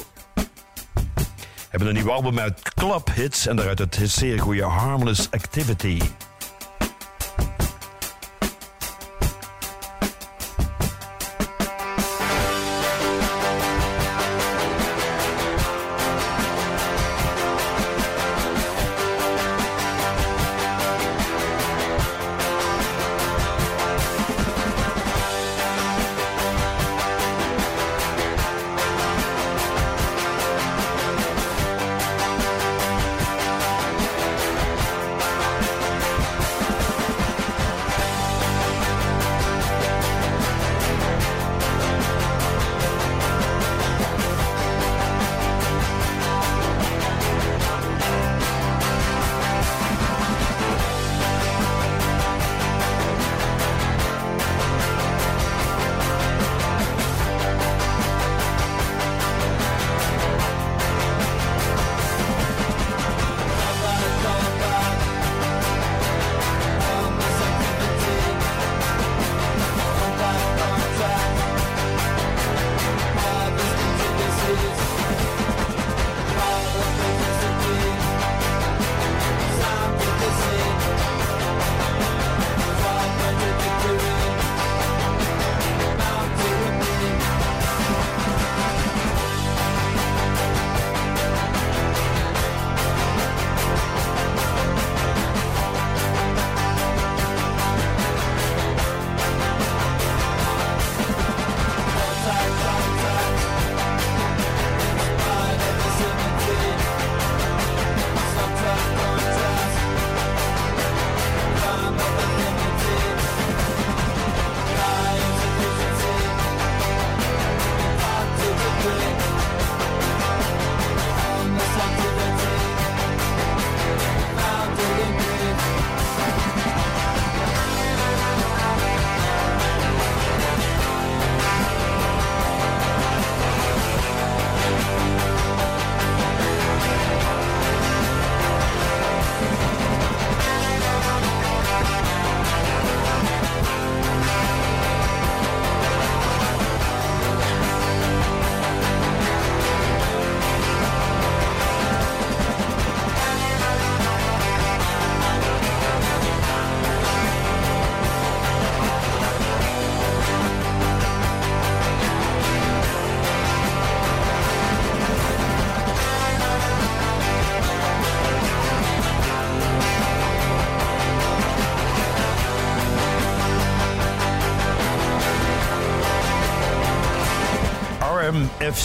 [1.68, 3.46] Hebben een nieuw album uit Club Hits.
[3.46, 5.98] En daaruit het zeer goede Harmless Activity.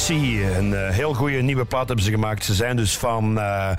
[0.08, 0.58] RMFC.
[0.58, 2.46] Een eh, heel goede nieuwe plaat hebben ze gemaakt.
[2.46, 3.72] Ze zijn dus van eh,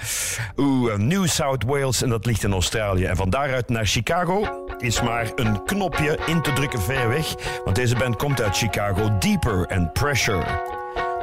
[0.57, 3.05] oeh, New South Wales en dat ligt in Australië.
[3.05, 7.35] En van daaruit naar Chicago is maar een knopje in te drukken ver weg.
[7.65, 9.19] Want deze band komt uit Chicago.
[9.19, 10.45] Deeper and Pressure.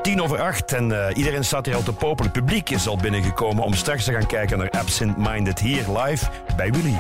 [0.02, 2.32] Tien over acht en eh, iedereen staat hier al te popelen.
[2.32, 6.26] Het publiek is al binnengekomen om straks te gaan kijken naar Absent Minded hier live
[6.56, 6.98] bij Willy.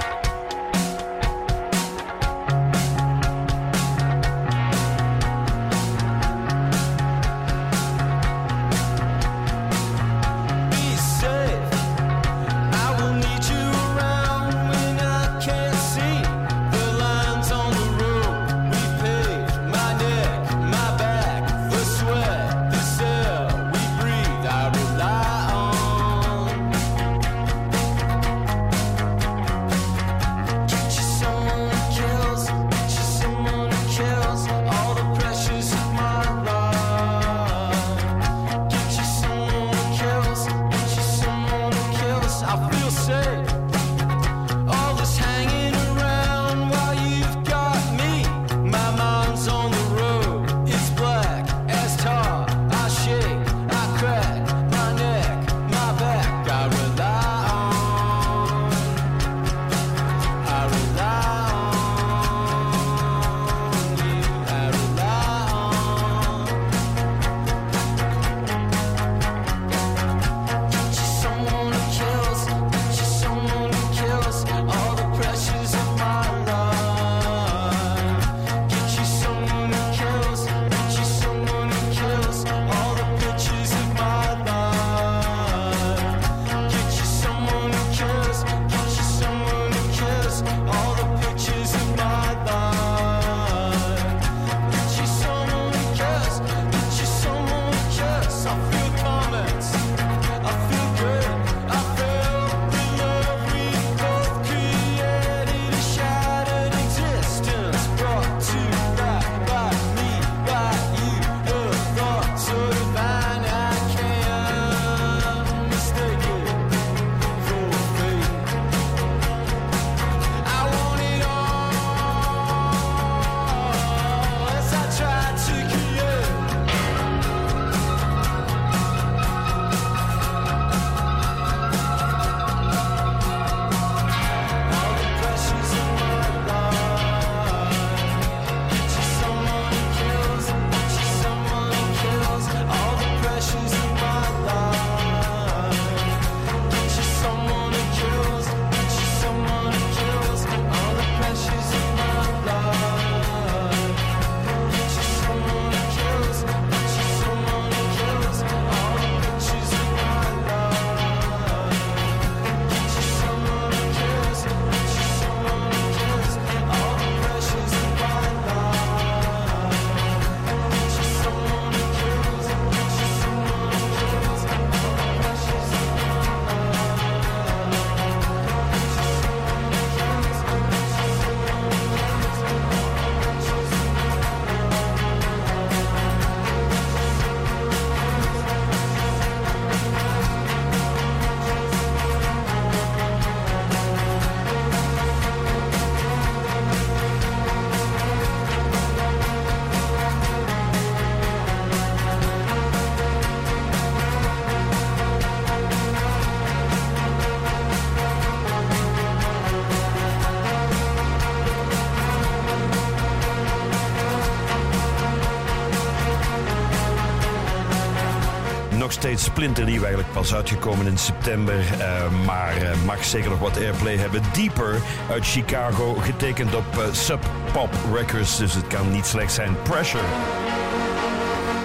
[219.19, 221.55] Steeds splinternieuw eigenlijk pas uitgekomen in september.
[221.79, 224.21] eh, maar eh, mag zeker nog wat airplay hebben.
[224.33, 224.81] Deeper
[225.11, 227.19] uit Chicago, getekend op eh, Sub
[227.51, 228.37] Pop Records.
[228.37, 229.55] Dus het kan niet slecht zijn.
[229.63, 230.03] Pressure.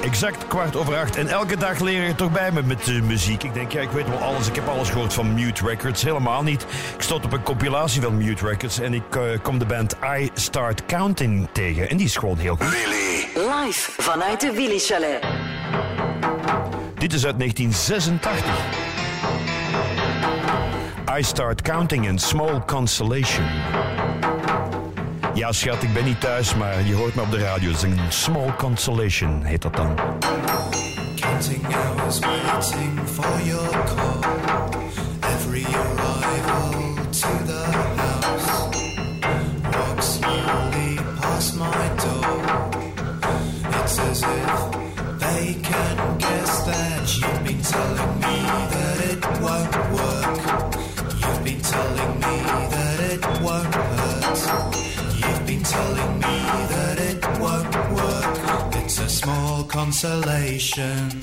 [0.03, 1.17] Exact kwart over acht.
[1.17, 3.43] En elke dag leer je toch bij me met de muziek.
[3.43, 4.49] Ik denk, ja, ik weet wel alles.
[4.49, 6.03] Ik heb alles gehoord van Mute Records.
[6.03, 6.63] Helemaal niet.
[6.97, 8.81] Ik stond op een compilatie van Mute Records.
[8.81, 9.03] En ik
[9.43, 11.89] kom de band I Start Counting tegen.
[11.89, 12.77] En die is gewoon heel goed.
[13.35, 15.50] Live vanuit de Willy Chalet.
[17.01, 18.45] Dit is uit 1986.
[21.19, 23.45] I Start Counting in Small Consolation.
[25.35, 27.71] Ja, schat, ik ben niet thuis, maar je hoort me op de radio.
[27.71, 29.95] Een Small Consolation, heet dat dan.
[32.21, 34.21] Waiting for your call.
[35.21, 35.65] Every
[59.81, 61.23] consolation.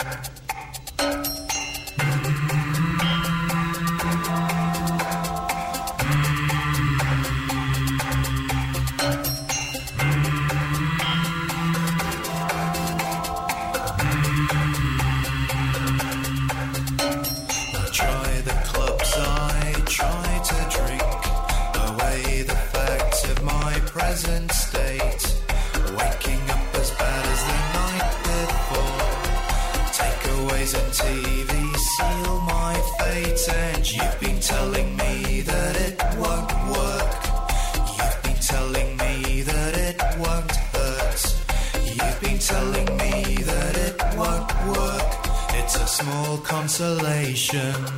[46.78, 47.97] Consolation.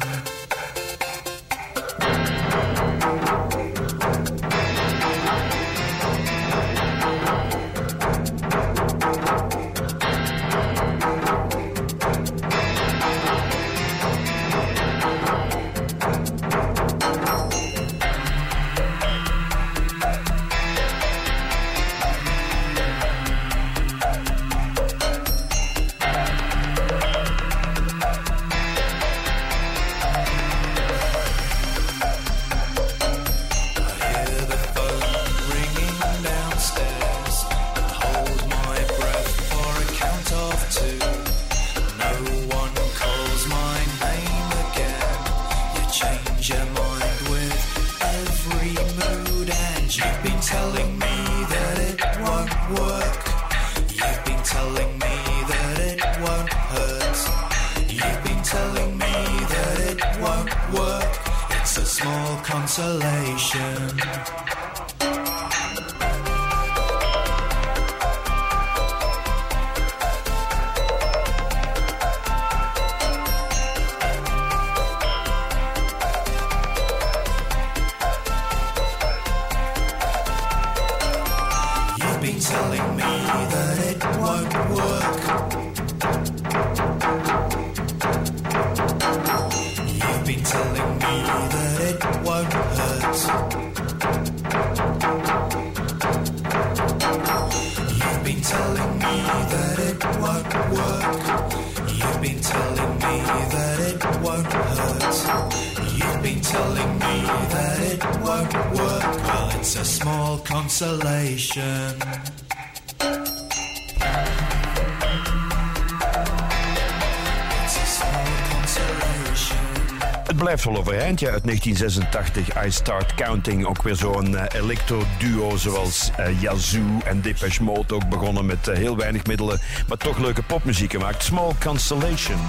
[120.30, 121.31] Het blijft wel overeind, ja.
[121.31, 123.65] Uit 1986, I Start Counting.
[123.65, 127.93] Ook weer zo'n eh, electro-duo zoals eh, Yazoo en Depeche Mode.
[127.93, 131.23] Ook begonnen met eh, heel weinig middelen, maar toch leuke popmuziek gemaakt.
[131.23, 132.39] Small Constellation.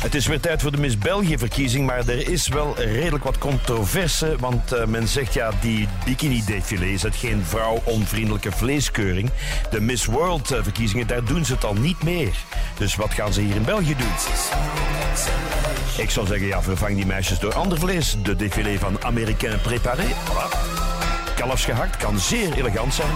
[0.00, 4.36] Het is weer tijd voor de Miss België-verkiezing, maar er is wel redelijk wat controverse.
[4.38, 9.30] Want eh, men zegt ja, die bikini-défilé is het geen vrouw-onvriendelijke vleeskeuring.
[9.70, 12.34] De Miss World-verkiezingen, daar doen ze het al niet meer.
[12.78, 14.12] Dus wat gaan ze hier in België doen?
[15.96, 18.16] Ik zou zeggen, ja, vervang die meisjes door ander vlees.
[18.22, 20.06] De défilé van Américain Préparé.
[21.34, 23.10] Kalfsgehakt kan zeer elegant zijn.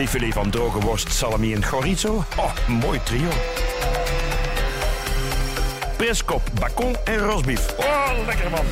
[0.00, 2.24] Défilé van droge worst, salami en chorizo.
[2.36, 3.28] Oh, mooi trio.
[5.96, 7.74] Preskop, bacon en rosbief.
[7.78, 8.64] Oh, lekker man.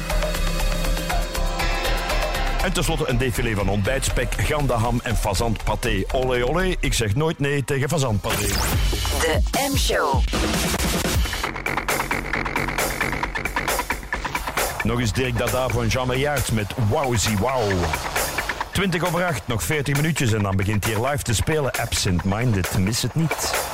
[2.62, 6.04] En tenslotte een défilé van ontbijtspek, gandaham en fazantpaté.
[6.12, 8.46] Olé olé, ik zeg nooit nee tegen fazantpaté.
[9.20, 9.40] De
[9.72, 10.22] M-show.
[14.82, 17.72] Nog eens Dirk Dada van Jean Meyaert met Wowzy Wow.
[18.78, 21.72] 20 over 8, nog 40 minuutjes en dan begint hier live te spelen.
[21.72, 23.67] Absent Minded, mis het niet.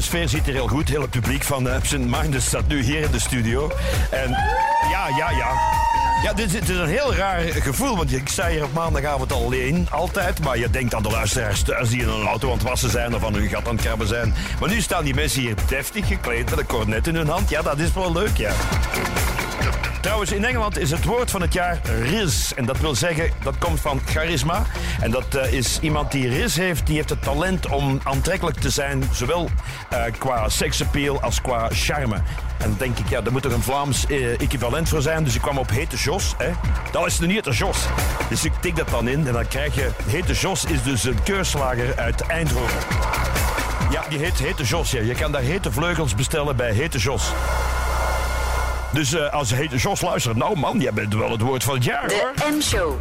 [0.00, 0.88] De sfeer zit hier heel goed.
[0.88, 3.70] Heel het publiek van uh, Absent Minded staat nu hier in de studio.
[4.10, 4.30] En
[4.90, 5.52] ja, ja, ja.
[6.22, 10.44] Ja, dit is, een heel raar gevoel, want ik sta hier op maandagavond alleen, altijd.
[10.44, 13.14] Maar je denkt aan de luisteraars thuis die in een auto aan het wassen zijn
[13.14, 14.34] of aan hun gat aan het krabben zijn.
[14.60, 17.50] Maar nu staan die mensen hier deftig gekleed met een cornet in hun hand.
[17.50, 18.52] Ja, dat is wel leuk, ja.
[20.00, 22.52] Trouwens, in Engeland is het woord van het jaar riz.
[22.52, 24.62] En dat wil zeggen, dat komt van charisma.
[25.00, 28.70] En dat eh, is iemand die riz heeft, die heeft het talent om aantrekkelijk te
[28.70, 29.02] zijn.
[29.12, 29.48] Zowel
[29.88, 32.14] eh, qua seksappeal als qua charme.
[32.14, 35.24] En dan denk ik, ja, daar moet er een Vlaams eh, equivalent voor zijn.
[35.24, 36.34] Dus ik kwam op Hete Jos.
[36.38, 36.50] Hè.
[36.92, 37.86] Dat is nu Hete Jos.
[38.28, 39.90] Dus ik tik dat dan in en dan krijg je...
[40.06, 42.78] Hete Jos is dus een keurslager uit Eindhoven.
[43.90, 44.90] Ja, die heet Hete Jos.
[44.90, 45.00] Ja.
[45.00, 47.32] Je kan daar hete vleugels bestellen bij Hete Jos.
[48.92, 51.84] Dus eh, als Hete Jos luistert, nou man, jij bent wel het woord van het
[51.84, 52.32] jaar hoor.
[52.34, 52.92] De M-show.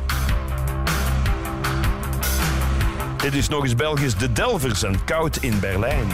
[3.17, 6.07] Dit is nog eens Belgisch De Delvers en Koud in Berlijn.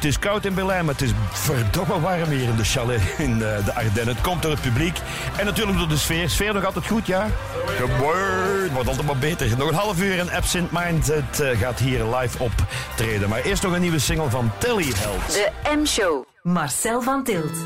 [0.00, 3.32] Het is koud in Berlijn, maar het is verdomme warm hier in de chalet in
[3.32, 4.14] eh, de Ardennen.
[4.14, 4.98] Het komt door het publiek
[5.36, 6.30] en natuurlijk door de sfeer.
[6.30, 7.28] Sfeer nog altijd goed, ja?
[7.66, 9.56] Gewoon, wordt altijd maar beter.
[9.58, 13.28] Nog een half uur en Absent Mind het, eh, gaat hier live optreden.
[13.28, 15.32] Maar eerst nog een nieuwe single van Telly Held.
[15.32, 16.24] De M-show.
[16.42, 17.56] Marcel van Tilt.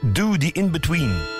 [0.00, 1.35] Do the In-Between.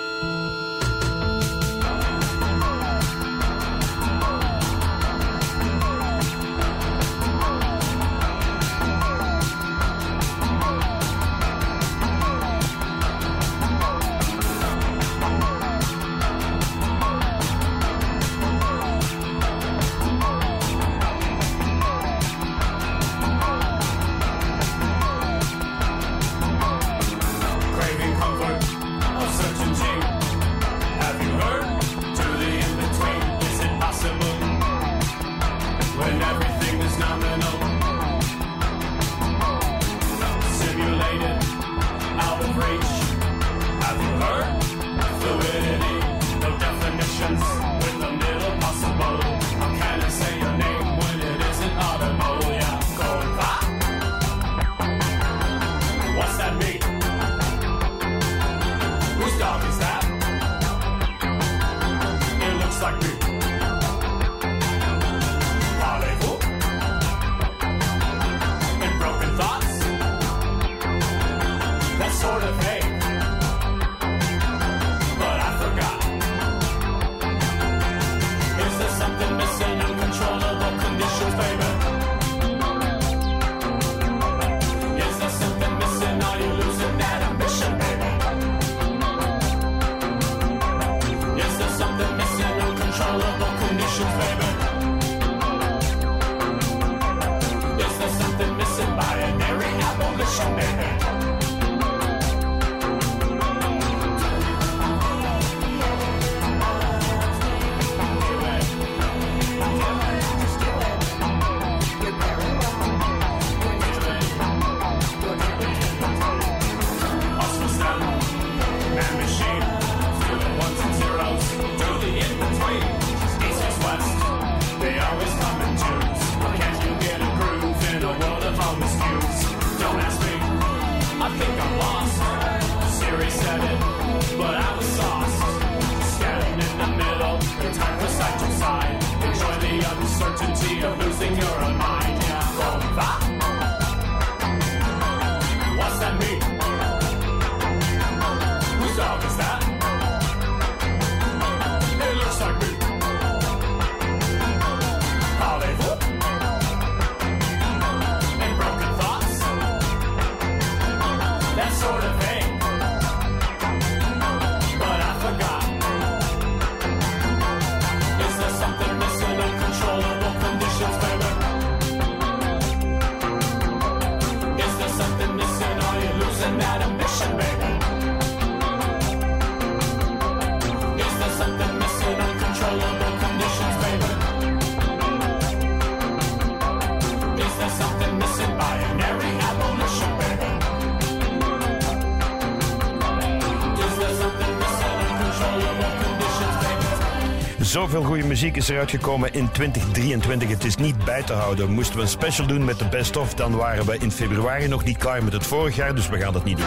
[197.77, 200.49] Zoveel goede muziek is eruit gekomen in 2023.
[200.49, 201.71] Het is niet bij te houden.
[201.71, 204.85] Moesten we een special doen met de best of, dan waren we in februari nog
[204.85, 206.67] niet klaar met het vorig jaar, dus we gaan dat niet doen.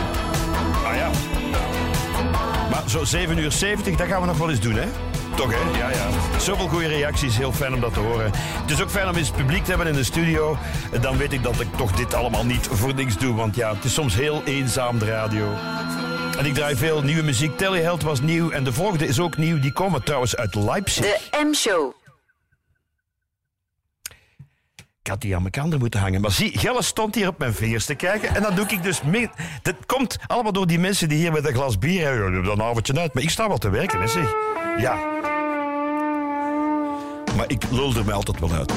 [0.86, 1.10] Ah ja.
[2.70, 4.88] Maar zo 7 uur 70, dat gaan we nog wel eens doen, hè?
[5.36, 5.78] Toch, hè?
[5.78, 6.40] Ja, ja.
[6.40, 8.32] Zoveel goede reacties, heel fijn om dat te horen.
[8.62, 10.58] Het is ook fijn om eens publiek te hebben in de studio.
[11.02, 13.84] Dan weet ik dat ik toch dit allemaal niet voor niks doe, want ja, het
[13.84, 15.48] is soms heel eenzaam, de radio.
[16.40, 17.58] En ik draai veel nieuwe muziek.
[17.58, 19.60] Teleheld was nieuw en de volgende is ook nieuw.
[19.60, 21.06] Die komen trouwens uit Leipzig.
[21.06, 21.94] De M-show.
[25.02, 26.22] Ik had die aan mijn kander moeten hangen.
[26.22, 28.36] Maar zie, Gelle stond hier op mijn vingers te kijken.
[28.36, 29.30] En dan doe ik dus mee.
[29.62, 32.44] Dat komt allemaal door die mensen die hier met een glas bier hebben.
[32.44, 33.14] Dan avondje uit.
[33.14, 34.34] Maar ik sta wel te werken, hè, zeg.
[34.78, 34.96] Ja.
[37.36, 38.74] Maar ik lul er mij altijd wel uit.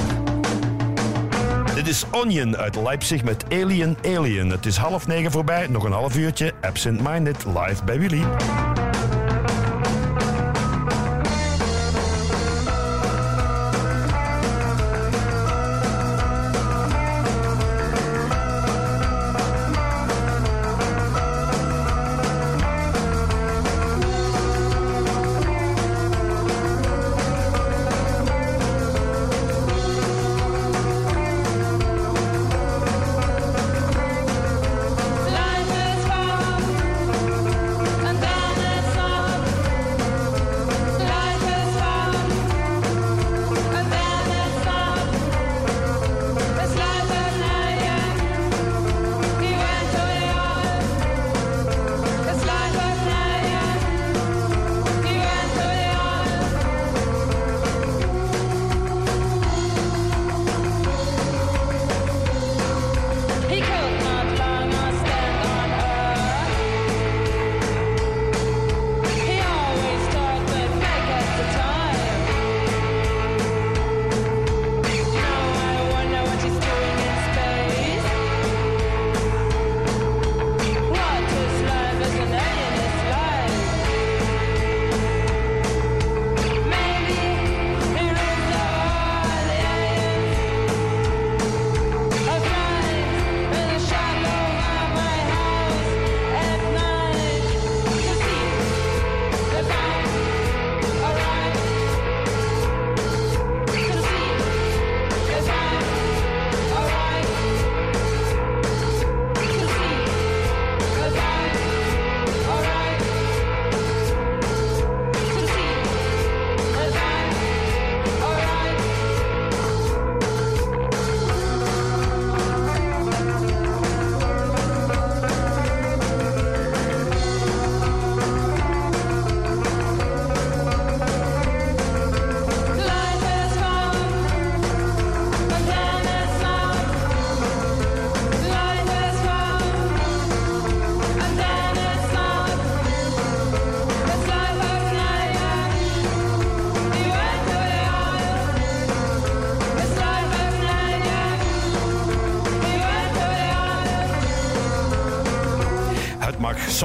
[1.82, 4.50] Dit is Onion uit Leipzig met Alien Alien.
[4.50, 5.66] Het is half negen voorbij.
[5.66, 6.52] Nog een half uurtje.
[6.60, 8.24] Absent Minded live bij Willy.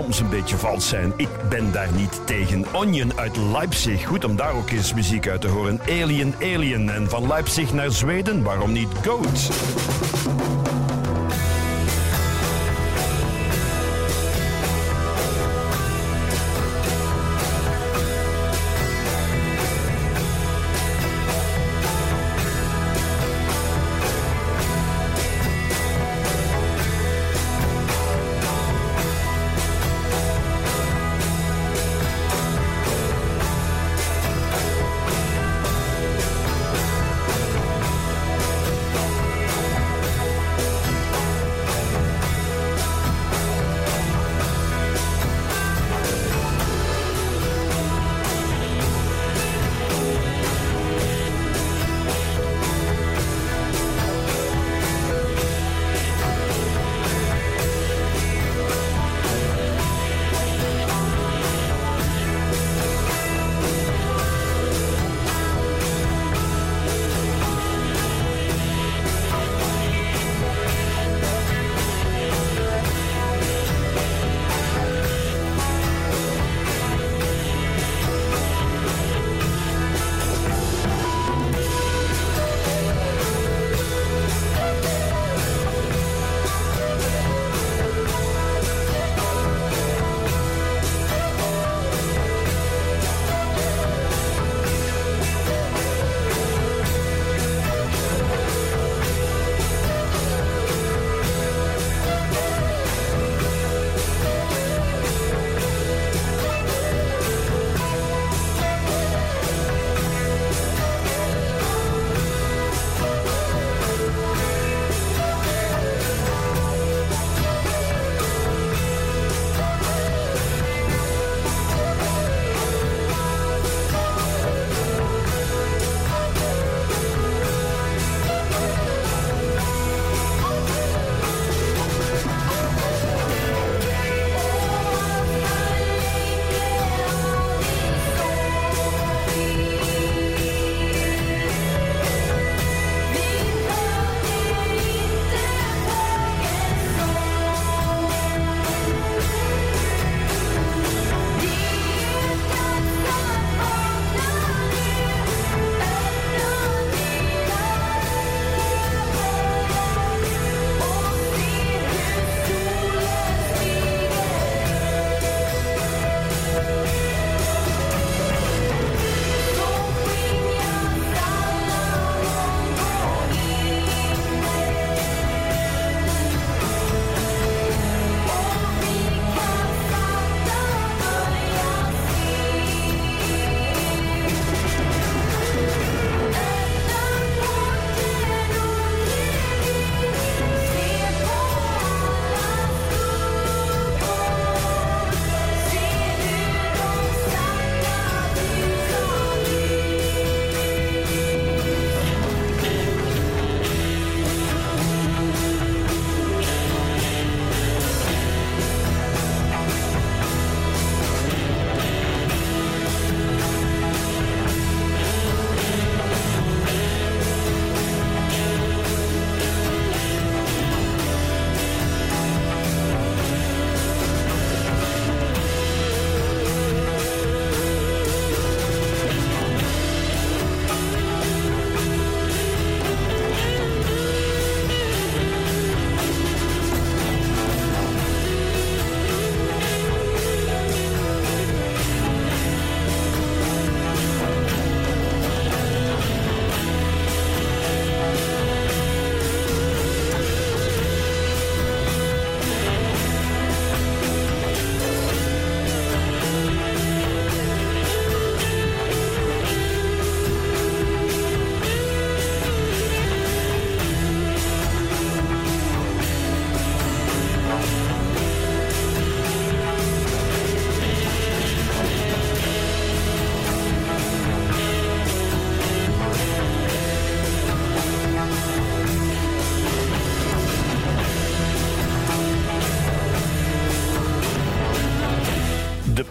[0.04, 1.14] Soms een beetje vals zijn.
[1.16, 2.66] Ik ben daar niet tegen.
[2.74, 4.06] Onion uit Leipzig.
[4.06, 5.80] Goed om daar ook eens muziek uit te horen.
[5.90, 6.90] Alien, Alien.
[6.90, 9.50] En van Leipzig naar Zweden, waarom niet Goat?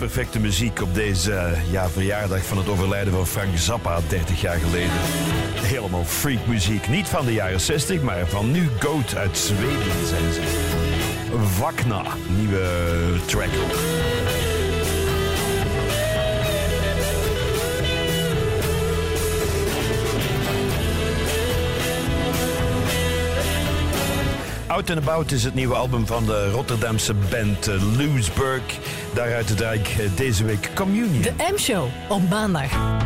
[0.06, 4.58] Perfecte muziek op deze eh, ja, verjaardag van het overlijden van Frank Zappa 30 jaar
[4.58, 4.90] geleden.
[5.54, 6.88] Helemaal freak muziek.
[6.88, 10.40] Niet van de jaren 60, maar van nu Goat uit Zweden zijn ze.
[11.42, 12.68] Vakna, nieuwe
[13.26, 13.76] track ook.
[24.66, 28.62] Out and About is het nieuwe album van de Rotterdamse band eh, Loesburg.
[29.16, 31.22] Daaruit draai ik eh, deze week Communion.
[31.22, 33.05] De M-show op maandag.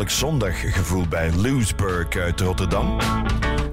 [0.00, 1.32] Heerlijk zondaggevoel bij.
[1.32, 2.98] Loesburg uit Rotterdam.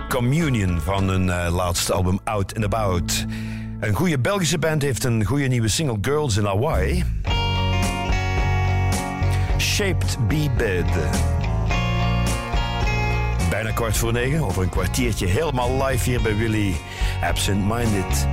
[0.09, 3.25] Communion van hun eh, laatste album Out and About.
[3.79, 7.03] Een goede Belgische band heeft een goede nieuwe single Girls in Hawaii.
[9.57, 10.85] Shaped Be Bed.
[13.49, 16.75] Bijna kwart voor negen, over een kwartiertje helemaal live hier bij Willy
[17.21, 18.27] Absent Minded.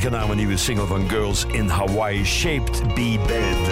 [0.00, 3.68] Aangename nieuwe single van Girls in Hawaii, Shaped Be Bad.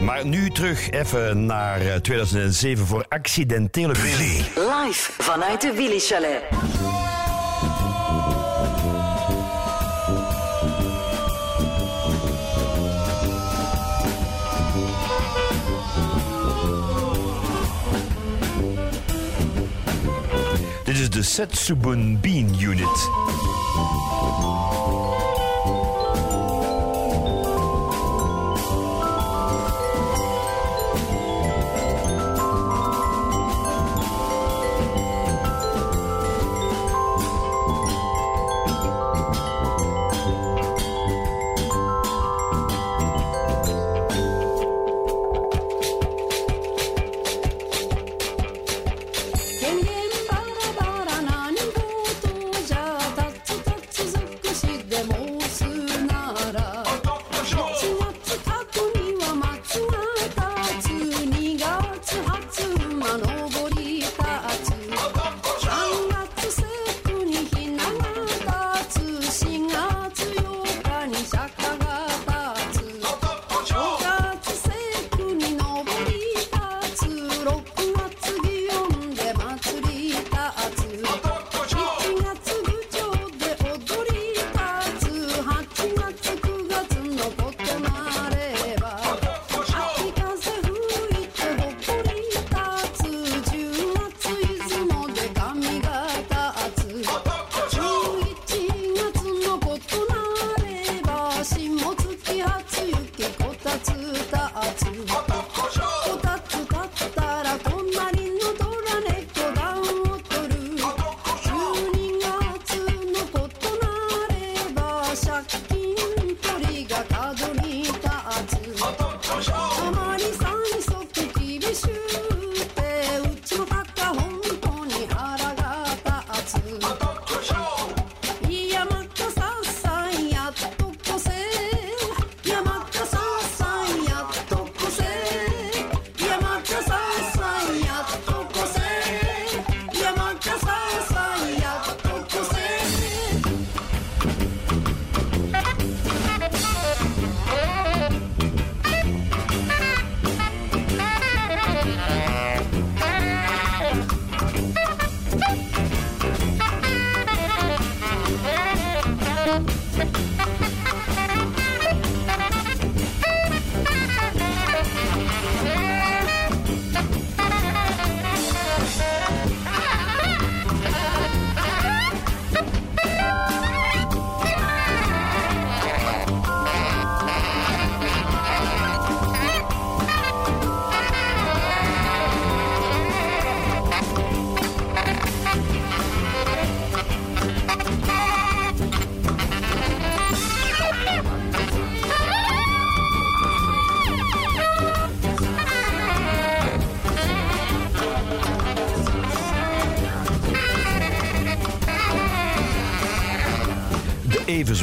[0.00, 4.50] Maar nu terug even naar eh, 2007 voor accidentele muziek.
[4.56, 6.42] Live vanuit de Willy Chalet.
[20.84, 23.23] Dit is de Setsubun Bean Unit.「
[23.74, 24.73] Música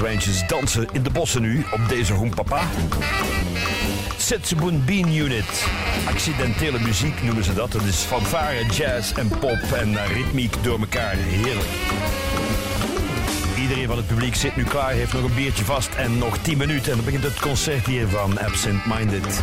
[0.01, 2.61] De everzwijntjes dansen in de bossen nu op deze hoempapa.
[4.17, 5.65] Setsubun Bean Unit.
[6.05, 7.71] Accidentele muziek noemen ze dat.
[7.71, 11.15] Dat is fanfare, jazz en pop en eh, ritmiek door elkaar.
[11.15, 11.67] Heerlijk.
[13.57, 16.57] Iedereen van het publiek zit nu klaar, heeft nog een biertje vast en nog 10
[16.57, 16.89] minuten.
[16.89, 19.41] En dan begint het concert hier van Absent Minded.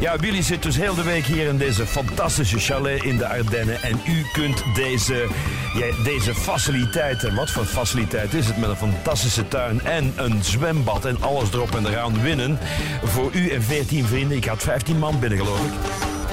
[0.00, 3.82] Ja, Willy zit dus heel de week hier in deze fantastische chalet in de Ardennen.
[3.82, 5.26] En u kunt deze,
[5.74, 11.04] ja, deze faciliteiten, wat voor faciliteit is het, met een fantastische tuin en een zwembad
[11.04, 12.58] en alles erop en eraan winnen.
[13.04, 14.36] Voor u en 14 vrienden.
[14.36, 15.72] Ik had 15 man binnen, geloof ik.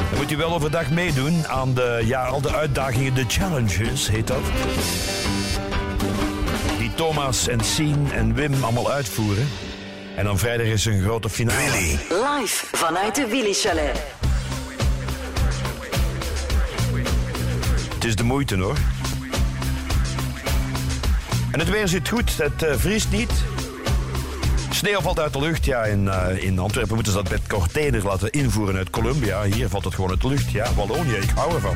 [0.09, 4.27] Dan moet u wel overdag meedoen aan de, ja, al de uitdagingen, de challenges heet
[4.27, 4.41] dat.
[6.77, 9.49] Die Thomas en Sien en Wim allemaal uitvoeren.
[10.15, 11.97] En dan vrijdag is een grote finale.
[12.09, 14.03] Live vanuit de Willy Chalet.
[17.93, 18.77] Het is de moeite hoor.
[21.58, 23.32] En het weer zit goed, het eh, vriest niet.
[24.70, 25.66] Sneeuw valt uit de lucht.
[25.66, 29.44] Ja, in, eh, in Antwerpen moeten ze dat met containers laten invoeren uit Colombia.
[29.44, 30.52] Hier valt het gewoon uit de lucht.
[30.52, 31.76] Ja, Wallonië, ik hou ervan.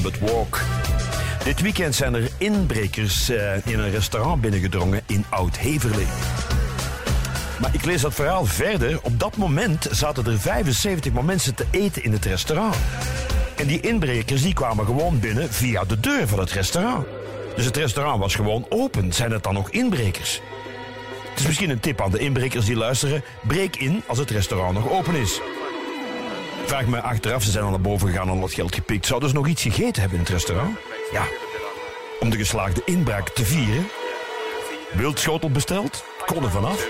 [0.00, 0.60] Walk.
[1.44, 6.06] Dit weekend zijn er inbrekers eh, in een restaurant binnengedrongen in Oud-Heverlee.
[7.60, 8.98] Maar ik lees dat verhaal verder.
[9.02, 12.76] Op dat moment zaten er 75 mensen te eten in het restaurant.
[13.56, 17.06] En die inbrekers die kwamen gewoon binnen via de deur van het restaurant.
[17.56, 19.12] Dus het restaurant was gewoon open.
[19.12, 20.40] Zijn het dan nog inbrekers?
[21.30, 23.24] Het is misschien een tip aan de inbrekers die luisteren.
[23.42, 25.40] Breek in als het restaurant nog open is.
[26.72, 29.06] Vraag me achteraf, ze zijn al naar boven gegaan en wat geld gepikt.
[29.06, 30.78] Zouden ze nog iets gegeten hebben in het restaurant?
[31.12, 31.24] Ja.
[32.20, 33.88] Om de geslaagde inbraak te vieren.
[34.92, 36.04] Wildschotel besteld?
[36.26, 36.86] Kon er vanaf.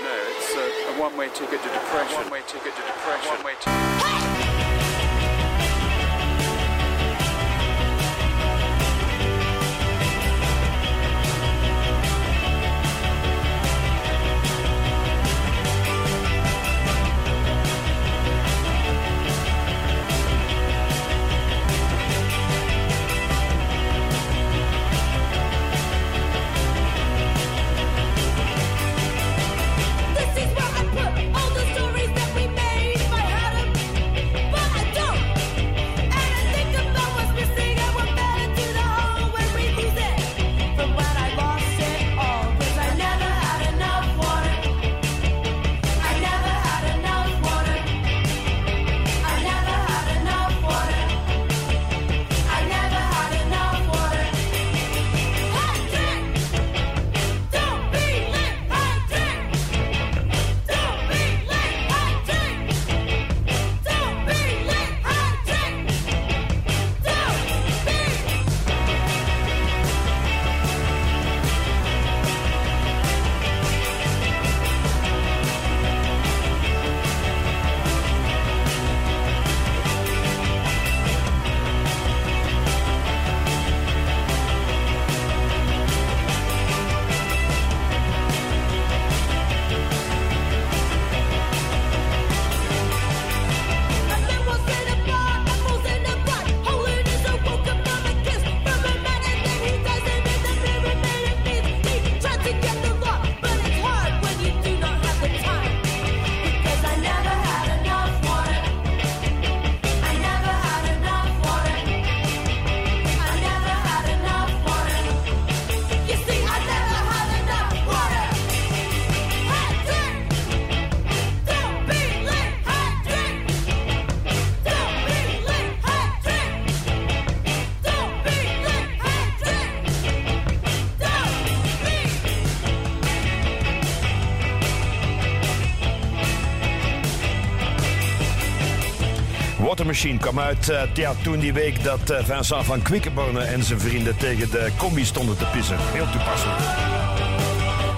[139.93, 143.79] Machine kwam uit eh, ja, toen die week dat eh, Vincent van Quickenborne en zijn
[143.79, 145.77] vrienden tegen de combi stonden te pissen.
[145.79, 146.59] Heel toepasselijk.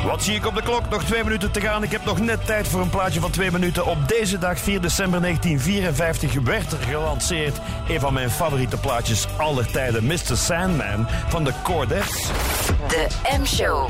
[0.06, 0.90] Wat zie ik op de klok?
[0.90, 1.84] Nog twee minuten te gaan.
[1.84, 3.86] Ik heb nog net tijd voor een plaatje van twee minuten.
[3.86, 7.58] Op deze dag, 4 december 1954, werd er gelanceerd
[7.90, 10.38] een van mijn favoriete plaatjes aller tijden, Mr.
[10.38, 12.28] Sandman van de Cordettes.
[12.88, 13.08] De
[13.40, 13.90] M-show.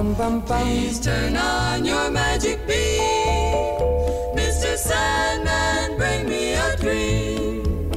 [0.00, 3.02] Please turn on your magic beam.
[4.34, 4.74] Mr.
[4.74, 7.90] Sandman, bring me a dream.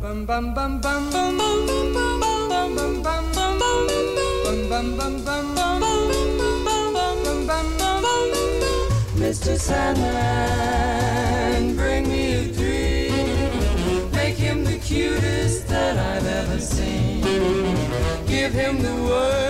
[0.00, 3.58] bum bum bum bum bum bum bum bum bum bum bum
[4.68, 5.80] bum bum bum bum
[9.14, 9.56] Mr.
[9.56, 10.16] Sandman,
[11.76, 14.10] bring me a dream.
[14.10, 17.22] Make him the cutest that I've ever seen.
[18.26, 19.43] Give him the word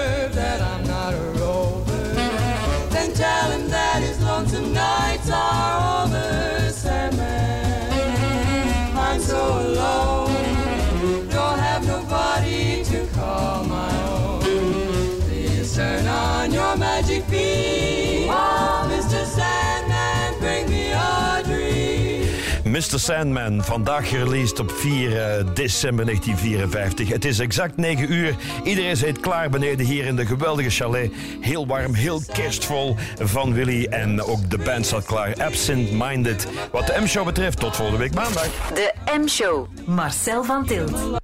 [22.74, 22.98] Mr.
[22.98, 27.09] Sandman, vandaag gereleased op 4 eh, december 1954.
[27.09, 28.34] Het is exact 9 uur.
[28.64, 31.12] Iedereen zit klaar beneden hier in de geweldige chalet.
[31.40, 33.84] Heel warm, heel kerstvol van Willy.
[33.84, 35.34] En ook de band staat klaar.
[35.44, 36.46] Absent Minded.
[36.72, 38.48] Wat de M-show betreft, tot volgende week maandag.
[38.74, 39.66] De M-show.
[39.86, 41.22] Marcel van Tilt.